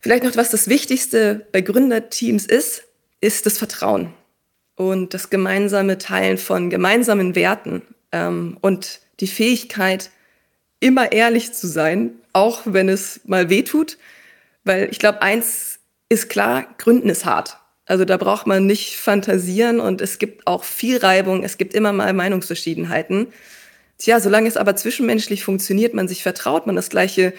vielleicht 0.00 0.24
noch, 0.24 0.36
was 0.36 0.50
das 0.50 0.68
Wichtigste 0.68 1.46
bei 1.52 1.60
Gründerteams 1.62 2.46
ist, 2.46 2.84
ist 3.20 3.46
das 3.46 3.58
Vertrauen 3.58 4.12
und 4.76 5.14
das 5.14 5.30
gemeinsame 5.30 5.98
Teilen 5.98 6.38
von 6.38 6.70
gemeinsamen 6.70 7.34
Werten 7.34 7.82
ähm, 8.12 8.58
und 8.60 9.00
die 9.20 9.26
Fähigkeit, 9.26 10.10
immer 10.80 11.12
ehrlich 11.12 11.54
zu 11.54 11.66
sein, 11.66 12.12
auch 12.34 12.62
wenn 12.66 12.90
es 12.90 13.20
mal 13.24 13.48
weh 13.48 13.62
tut. 13.62 13.96
Weil 14.64 14.88
ich 14.90 14.98
glaube, 14.98 15.22
eins 15.22 15.78
ist 16.08 16.28
klar, 16.28 16.66
Gründen 16.78 17.08
ist 17.08 17.24
hart. 17.24 17.58
Also 17.86 18.04
da 18.04 18.16
braucht 18.16 18.46
man 18.46 18.66
nicht 18.66 18.96
fantasieren 18.96 19.80
und 19.80 20.00
es 20.00 20.18
gibt 20.18 20.46
auch 20.46 20.64
viel 20.64 20.98
Reibung, 20.98 21.44
es 21.44 21.56
gibt 21.56 21.72
immer 21.72 21.92
mal 21.92 22.12
Meinungsverschiedenheiten. 22.12 23.28
Tja, 23.98 24.20
solange 24.20 24.48
es 24.48 24.56
aber 24.56 24.76
zwischenmenschlich 24.76 25.44
funktioniert, 25.44 25.94
man 25.94 26.08
sich 26.08 26.22
vertraut, 26.22 26.66
man 26.66 26.76
das 26.76 26.90
gleiche 26.90 27.32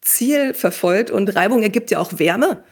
Ziel 0.00 0.54
verfolgt 0.54 1.10
und 1.10 1.34
Reibung 1.34 1.62
ergibt 1.62 1.90
ja 1.90 1.98
auch 1.98 2.18
Wärme. 2.18 2.62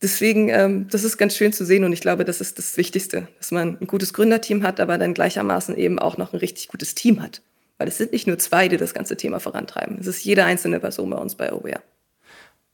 Deswegen, 0.00 0.48
ähm, 0.48 0.86
das 0.90 1.04
ist 1.04 1.18
ganz 1.18 1.36
schön 1.36 1.52
zu 1.52 1.66
sehen 1.66 1.84
und 1.84 1.92
ich 1.92 2.00
glaube, 2.00 2.24
das 2.24 2.40
ist 2.40 2.56
das 2.56 2.76
Wichtigste, 2.78 3.28
dass 3.38 3.50
man 3.50 3.76
ein 3.80 3.86
gutes 3.86 4.14
Gründerteam 4.14 4.62
hat, 4.62 4.80
aber 4.80 4.96
dann 4.96 5.12
gleichermaßen 5.12 5.76
eben 5.76 5.98
auch 5.98 6.16
noch 6.16 6.32
ein 6.32 6.38
richtig 6.38 6.68
gutes 6.68 6.94
Team 6.94 7.20
hat. 7.20 7.42
Weil 7.76 7.88
es 7.88 7.98
sind 7.98 8.12
nicht 8.12 8.26
nur 8.26 8.38
zwei, 8.38 8.68
die 8.68 8.76
das 8.76 8.94
ganze 8.94 9.16
Thema 9.16 9.40
vorantreiben. 9.40 9.98
Es 10.00 10.06
ist 10.06 10.24
jede 10.24 10.44
einzelne 10.44 10.80
Person 10.80 11.10
bei 11.10 11.18
uns 11.18 11.34
bei 11.34 11.50
Aware. 11.50 11.82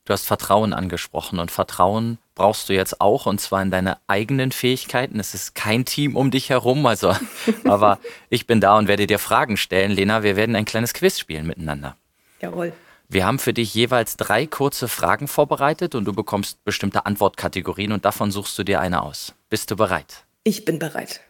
Du 0.07 0.12
hast 0.12 0.25
Vertrauen 0.25 0.73
angesprochen 0.73 1.40
und 1.40 1.51
Vertrauen 1.51 2.19
brauchst 2.37 2.69
du 2.69 2.73
jetzt 2.73 3.01
auch 3.01 3.27
und 3.27 3.40
zwar 3.40 3.61
in 3.61 3.73
deine 3.73 3.99
eigenen 4.07 4.53
Fähigkeiten. 4.53 5.19
Es 5.19 5.35
ist 5.35 5.57
kein 5.57 5.85
Team 5.85 6.14
um 6.14 6.31
dich 6.31 6.49
herum, 6.49 6.87
also 6.87 7.12
aber 7.64 7.99
ich 8.31 8.47
bin 8.47 8.61
da 8.61 8.79
und 8.79 8.87
werde 8.87 9.09
dir 9.09 9.19
Fragen 9.19 9.57
stellen. 9.57 9.90
Lena, 9.90 10.23
wir 10.23 10.37
werden 10.37 10.55
ein 10.55 10.64
kleines 10.64 10.95
Quiz 10.95 11.19
spielen 11.19 11.45
miteinander. 11.45 11.97
Jawohl. 12.40 12.73
Wir 13.09 13.27
haben 13.27 13.40
für 13.40 13.53
dich 13.53 13.75
jeweils 13.75 14.16
drei 14.16 14.47
kurze 14.47 14.87
Fragen 14.87 15.27
vorbereitet 15.27 15.97
und 15.97 16.05
du 16.05 16.12
bekommst 16.12 16.64
bestimmte 16.64 17.05
Antwortkategorien 17.05 17.90
und 17.90 18.05
davon 18.05 18.31
suchst 18.31 18.57
du 18.59 18.62
dir 18.62 18.81
eine 18.81 19.03
aus. 19.03 19.35
Bist 19.51 19.73
du 19.73 19.77
bereit? 19.77 20.25
Ich 20.45 20.64
bin 20.64 20.79
bereit. 20.79 21.21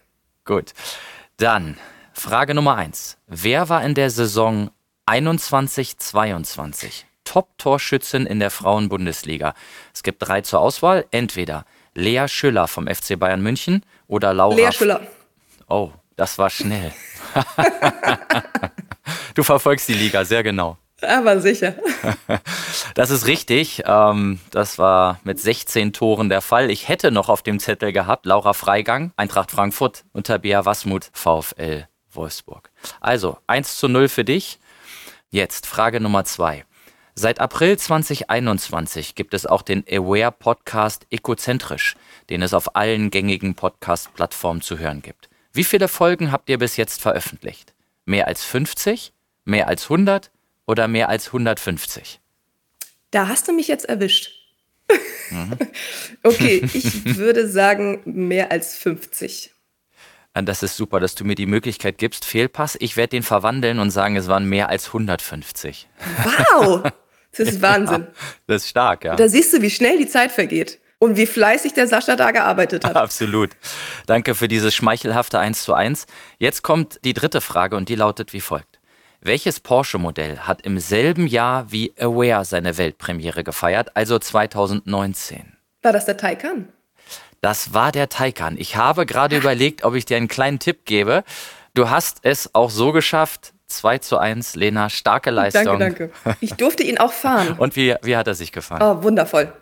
Gut. 0.45 0.75
Dann 1.39 1.79
Frage 2.12 2.55
Nummer 2.55 2.77
eins. 2.77 3.17
Wer 3.27 3.71
war 3.71 3.83
in 3.83 3.95
der 3.95 4.11
Saison 4.11 4.71
21-22 5.07 7.05
Top-Torschützin 7.27 8.25
in 8.25 8.41
der 8.41 8.51
Frauenbundesliga. 8.51 9.53
Es 9.93 10.03
gibt 10.03 10.27
drei 10.27 10.41
zur 10.41 10.61
Auswahl. 10.61 11.05
Entweder 11.11 11.67
Lea 11.95 12.27
Schüller 12.29 12.69
vom 12.69 12.87
FC 12.87 13.19
Bayern 13.19 13.43
München 13.43 13.85
oder 14.07 14.33
Laura. 14.33 14.57
Lea 14.57 14.73
Schüller. 14.73 15.03
Oh, 15.69 15.91
das 16.17 16.39
war 16.39 16.49
schnell. 16.49 16.93
du 19.35 19.43
verfolgst 19.43 19.89
die 19.89 19.95
Liga 19.95 20.25
sehr 20.25 20.43
genau. 20.43 20.79
Aber 21.03 21.41
sicher. 21.41 21.75
Das 22.95 23.11
ist 23.11 23.27
richtig. 23.27 23.83
Ähm, 23.85 24.41
das 24.51 24.79
war 24.79 25.21
mit 25.25 25.39
16 25.39 25.93
Toren 25.93 26.31
der 26.31 26.41
Fall. 26.41 26.71
Ich 26.71 26.89
hätte 26.89 27.11
noch 27.11 27.29
auf 27.29 27.43
dem 27.43 27.59
Zettel 27.59 27.93
gehabt 27.93 28.25
Laura 28.25 28.55
Freigang, 28.55 29.12
Eintracht 29.17 29.51
Frankfurt 29.51 30.05
und 30.12 30.27
Tabea 30.27 30.65
Wasmut, 30.65 31.11
VfL 31.12 31.87
Wolfsburg. 32.11 32.71
Also 33.01 33.37
1 33.47 33.77
zu 33.77 33.89
0 33.89 34.09
für 34.09 34.25
dich. 34.25 34.59
Jetzt 35.31 35.67
Frage 35.67 36.01
Nummer 36.01 36.25
2. 36.25 36.65
Seit 37.18 37.40
April 37.40 37.79
2021 37.79 39.14
gibt 39.14 39.33
es 39.33 39.46
auch 39.46 39.62
den 39.62 39.85
Aware 39.90 40.33
Podcast 40.33 41.07
Ekozentrisch, 41.09 41.96
den 42.29 42.42
es 42.42 42.52
auf 42.52 42.76
allen 42.76 43.09
gängigen 43.09 43.55
Podcast-Plattformen 43.55 44.61
zu 44.61 44.79
hören 44.79 45.00
gibt. 45.00 45.31
Wie 45.55 45.64
viele 45.64 45.88
Folgen 45.88 46.31
habt 46.31 46.50
ihr 46.50 46.59
bis 46.59 46.76
jetzt 46.76 47.00
veröffentlicht? 47.00 47.72
Mehr 48.05 48.26
als 48.26 48.44
50? 48.44 49.14
Mehr 49.46 49.66
als 49.66 49.85
100? 49.85 50.31
Oder 50.66 50.88
mehr 50.88 51.09
als 51.09 51.29
150? 51.29 52.20
Da 53.12 53.29
hast 53.29 53.48
du 53.48 53.55
mich 53.55 53.68
jetzt 53.68 53.87
erwischt. 53.87 54.33
Mhm. 55.31 55.57
okay, 56.22 56.68
ich 56.70 57.16
würde 57.16 57.48
sagen 57.48 58.02
mehr 58.05 58.52
als 58.52 58.76
50. 58.76 59.55
Das 60.35 60.62
ist 60.62 60.76
super, 60.76 61.00
dass 61.00 61.14
du 61.14 61.24
mir 61.24 61.35
die 61.35 61.46
Möglichkeit 61.46 61.96
gibst. 61.96 62.26
Fehlpass. 62.26 62.76
Ich 62.79 62.98
werde 62.98 63.16
den 63.16 63.22
verwandeln 63.22 63.79
und 63.79 63.90
sagen, 63.90 64.16
es 64.16 64.29
waren 64.29 64.46
mehr 64.46 64.68
als 64.68 64.88
150. 64.88 65.88
Wow! 66.52 66.92
Das 67.38 67.49
ist 67.49 67.62
Wahnsinn. 67.62 68.07
Ja, 68.16 68.33
das 68.46 68.62
ist 68.62 68.68
stark, 68.70 69.05
ja. 69.05 69.16
Da 69.16 69.29
siehst 69.29 69.53
du, 69.53 69.62
wie 69.62 69.70
schnell 69.70 69.99
die 69.99 70.09
Zeit 70.09 70.33
vergeht. 70.33 70.79
Und 70.99 71.16
wie 71.18 71.27
fleißig 71.27 71.75
der 71.75 71.87
Sascha 71.87 72.16
da 72.16 72.31
gearbeitet 72.31 72.85
hat. 72.85 72.96
Absolut. 72.96 73.51
Danke 74.07 74.35
für 74.35 74.49
dieses 74.49 74.75
schmeichelhafte 74.75 75.38
1 75.38 75.62
zu 75.62 75.75
1. 75.75 76.07
Jetzt 76.38 76.62
kommt 76.62 77.01
die 77.05 77.12
dritte 77.12 77.42
Frage 77.42 77.77
und 77.77 77.90
die 77.90 77.96
lautet 77.96 78.33
wie 78.33 78.40
folgt. 78.40 78.81
Welches 79.20 79.61
Porsche-Modell 79.61 80.38
hat 80.40 80.62
im 80.62 80.79
selben 80.79 81.27
Jahr 81.27 81.70
wie 81.70 81.92
Aware 81.99 82.44
seine 82.44 82.79
Weltpremiere 82.79 83.44
gefeiert, 83.44 83.90
also 83.94 84.18
2019? 84.18 85.57
War 85.83 85.92
das 85.92 86.07
der 86.07 86.16
Taycan? 86.16 86.68
Das 87.40 87.75
war 87.75 87.92
der 87.92 88.09
Taycan. 88.09 88.57
Ich 88.57 88.77
habe 88.77 89.05
gerade 89.05 89.37
überlegt, 89.37 89.85
ob 89.85 89.94
ich 89.94 90.05
dir 90.07 90.16
einen 90.16 90.29
kleinen 90.29 90.59
Tipp 90.59 90.85
gebe. 90.85 91.25
Du 91.75 91.90
hast 91.90 92.20
es 92.22 92.55
auch 92.55 92.70
so 92.70 92.92
geschafft, 92.92 93.53
2 93.68 93.98
zu 93.98 94.18
1, 94.18 94.57
Lena, 94.57 94.90
starke 94.90 95.31
Leistung. 95.31 95.79
Danke, 95.79 96.11
danke. 96.22 96.38
Ich 96.40 96.55
durfte 96.55 96.83
ihn 96.83 96.98
auch 96.98 97.12
fahren. 97.12 97.52
Und 97.59 97.76
wie, 97.76 97.94
wie 98.02 98.16
hat 98.16 98.26
er 98.26 98.35
sich 98.35 98.52
gefahren? 98.52 98.83
Oh, 98.83 99.02
wundervoll. 99.02 99.52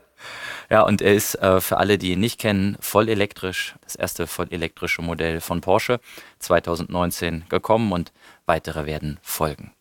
Ja, 0.71 0.81
und 0.81 1.03
er 1.03 1.15
ist 1.15 1.35
äh, 1.37 1.61
für 1.61 1.77
alle, 1.77 1.99
die 1.99 2.13
ihn 2.13 2.21
nicht 2.21 2.41
kennen, 2.41 2.77
voll 2.81 3.11
elektrisch. 3.11 3.75
Das 3.83 3.97
erste 3.97 4.27
voll 4.27 4.47
elektrische 4.51 5.03
Modell 5.03 5.43
von 5.43 5.61
Porsche 5.61 6.01
2019 6.39 7.45
gekommen 7.51 7.93
und 7.93 8.13
weitere 8.47 8.87
werden 8.87 9.19
folgen. 9.23 9.73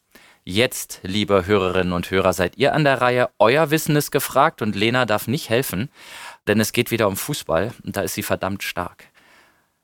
Jetzt, 0.44 1.00
liebe 1.04 1.46
Hörerinnen 1.46 1.94
und 1.94 2.12
Hörer, 2.12 2.34
seid 2.34 2.58
ihr 2.58 2.74
an 2.74 2.84
der 2.84 3.00
Reihe. 3.00 3.30
Euer 3.40 3.72
Wissen 3.72 3.96
ist 3.96 4.12
gefragt 4.12 4.62
und 4.62 4.76
Lena 4.76 5.06
darf 5.06 5.28
nicht 5.28 5.50
helfen, 5.50 5.90
denn 6.48 6.60
es 6.60 6.74
geht 6.74 6.92
wieder 6.92 7.08
um 7.08 7.16
Fußball 7.16 7.72
und 7.86 7.96
da 7.96 8.02
ist 8.02 8.14
sie 8.14 8.24
verdammt 8.24 8.62
stark. 8.62 9.06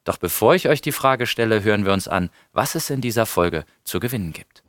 Doch 0.10 0.18
bevor 0.18 0.56
ich 0.56 0.68
euch 0.68 0.82
die 0.82 0.92
Frage 0.92 1.28
stelle, 1.28 1.62
hören 1.62 1.86
wir 1.86 1.94
uns 1.94 2.08
an, 2.08 2.32
was 2.52 2.74
es 2.74 2.90
in 2.90 3.00
dieser 3.00 3.28
Folge 3.28 3.64
zu 3.84 4.00
gewinnen 4.00 4.34
gibt. 4.34 4.64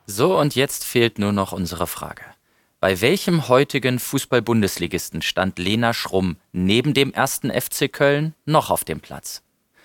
So, 0.07 0.39
und 0.39 0.55
jetzt 0.55 0.85
fehlt 0.85 1.19
nur 1.19 1.33
noch 1.33 1.51
unsere 1.51 1.89
Frage. 1.89 2.36
Bei 2.79 3.01
welchem 3.01 3.49
heutigen 3.49 3.99
Fußball-Bundesligisten 3.99 5.23
stand 5.23 5.59
Lena 5.59 5.95
Schrumm 5.95 6.37
neben 6.53 6.93
dem 6.93 7.15
ersten 7.15 7.51
FC 7.51 7.91
Köln 7.91 8.35
noch 8.45 8.71
auf 8.71 8.85
dem 8.85 9.01
Platz? 9.01 9.43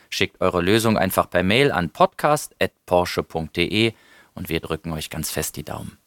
Schickt 0.10 0.42
eure 0.42 0.62
Lösung 0.62 0.98
einfach 0.98 1.30
per 1.30 1.42
Mail 1.42 1.72
an 1.72 1.92
podcast.porsche.de 1.92 3.94
und 4.34 4.50
wir 4.50 4.60
drücken 4.60 4.92
euch 4.92 5.10
ganz 5.10 5.32
fest 5.32 5.56
die 5.56 5.64
Daumen. 5.64 5.98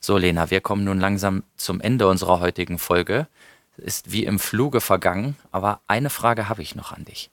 So, 0.00 0.18
Lena, 0.18 0.50
wir 0.50 0.60
kommen 0.60 0.82
nun 0.82 0.98
langsam 0.98 1.44
zum 1.56 1.80
Ende 1.80 2.08
unserer 2.08 2.40
heutigen 2.40 2.80
Folge. 2.80 3.28
Ist 3.76 4.10
wie 4.10 4.24
im 4.24 4.40
Fluge 4.40 4.80
vergangen, 4.80 5.36
aber 5.52 5.82
eine 5.86 6.10
Frage 6.10 6.48
habe 6.48 6.62
ich 6.62 6.74
noch 6.74 6.90
an 6.90 7.04
dich. 7.04 7.30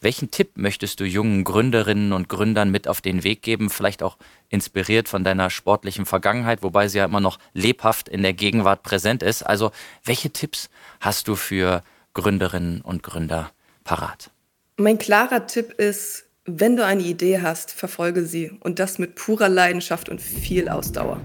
Welchen 0.00 0.30
Tipp 0.30 0.50
möchtest 0.54 1.00
du 1.00 1.04
jungen 1.04 1.42
Gründerinnen 1.42 2.12
und 2.12 2.28
Gründern 2.28 2.70
mit 2.70 2.86
auf 2.86 3.00
den 3.00 3.24
Weg 3.24 3.42
geben, 3.42 3.68
vielleicht 3.68 4.02
auch 4.02 4.16
inspiriert 4.48 5.08
von 5.08 5.24
deiner 5.24 5.50
sportlichen 5.50 6.06
Vergangenheit, 6.06 6.62
wobei 6.62 6.86
sie 6.86 6.98
ja 6.98 7.04
immer 7.04 7.20
noch 7.20 7.38
lebhaft 7.52 8.08
in 8.08 8.22
der 8.22 8.32
Gegenwart 8.32 8.84
präsent 8.84 9.24
ist? 9.24 9.42
Also, 9.42 9.72
welche 10.04 10.30
Tipps 10.30 10.70
hast 11.00 11.26
du 11.26 11.34
für 11.34 11.82
Gründerinnen 12.14 12.80
und 12.80 13.02
Gründer 13.02 13.50
parat? 13.82 14.30
Mein 14.76 14.98
klarer 14.98 15.48
Tipp 15.48 15.72
ist, 15.72 16.26
wenn 16.44 16.76
du 16.76 16.84
eine 16.84 17.02
Idee 17.02 17.40
hast, 17.42 17.72
verfolge 17.72 18.24
sie 18.24 18.52
und 18.60 18.78
das 18.78 18.98
mit 19.00 19.16
purer 19.16 19.48
Leidenschaft 19.48 20.08
und 20.08 20.20
viel 20.20 20.68
Ausdauer. 20.68 21.20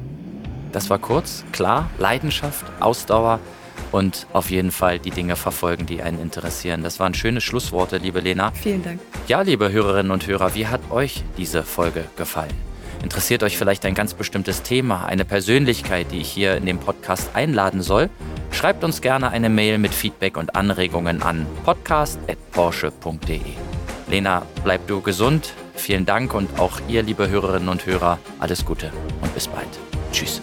Das 0.71 0.89
war 0.89 0.97
kurz, 0.97 1.45
klar, 1.51 1.91
Leidenschaft, 1.99 2.65
Ausdauer 2.79 3.39
und 3.93 4.27
auf 4.33 4.49
jeden 4.49 4.71
Fall 4.71 4.99
die 4.99 5.11
Dinge 5.11 5.35
verfolgen, 5.35 5.85
die 5.85 6.01
einen 6.01 6.19
interessieren. 6.19 6.83
Das 6.83 6.99
waren 6.99 7.13
schöne 7.13 7.41
Schlussworte, 7.41 7.97
liebe 7.97 8.19
Lena. 8.19 8.51
Vielen 8.51 8.83
Dank. 8.83 8.99
Ja, 9.27 9.41
liebe 9.41 9.71
Hörerinnen 9.71 10.11
und 10.11 10.25
Hörer, 10.27 10.55
wie 10.55 10.67
hat 10.67 10.81
euch 10.89 11.23
diese 11.37 11.63
Folge 11.63 12.05
gefallen? 12.17 12.53
Interessiert 13.03 13.43
euch 13.43 13.57
vielleicht 13.57 13.85
ein 13.85 13.93
ganz 13.93 14.13
bestimmtes 14.13 14.63
Thema, 14.63 15.05
eine 15.05 15.25
Persönlichkeit, 15.25 16.07
die 16.11 16.19
ich 16.21 16.29
hier 16.29 16.55
in 16.55 16.65
dem 16.65 16.79
Podcast 16.79 17.35
einladen 17.35 17.81
soll? 17.81 18.09
Schreibt 18.51 18.83
uns 18.83 19.01
gerne 19.01 19.29
eine 19.29 19.49
Mail 19.49 19.77
mit 19.77 19.93
Feedback 19.93 20.37
und 20.37 20.55
Anregungen 20.55 21.21
an 21.21 21.45
podcast.porsche.de. 21.63 23.41
Lena, 24.07 24.43
bleib 24.63 24.87
du 24.87 25.01
gesund. 25.01 25.53
Vielen 25.75 26.05
Dank 26.05 26.33
und 26.33 26.59
auch 26.59 26.79
ihr, 26.87 27.03
liebe 27.03 27.29
Hörerinnen 27.29 27.69
und 27.69 27.85
Hörer, 27.85 28.19
alles 28.39 28.65
Gute 28.65 28.91
und 29.21 29.33
bis 29.33 29.47
bald. 29.47 29.67
Tschüss. 30.11 30.41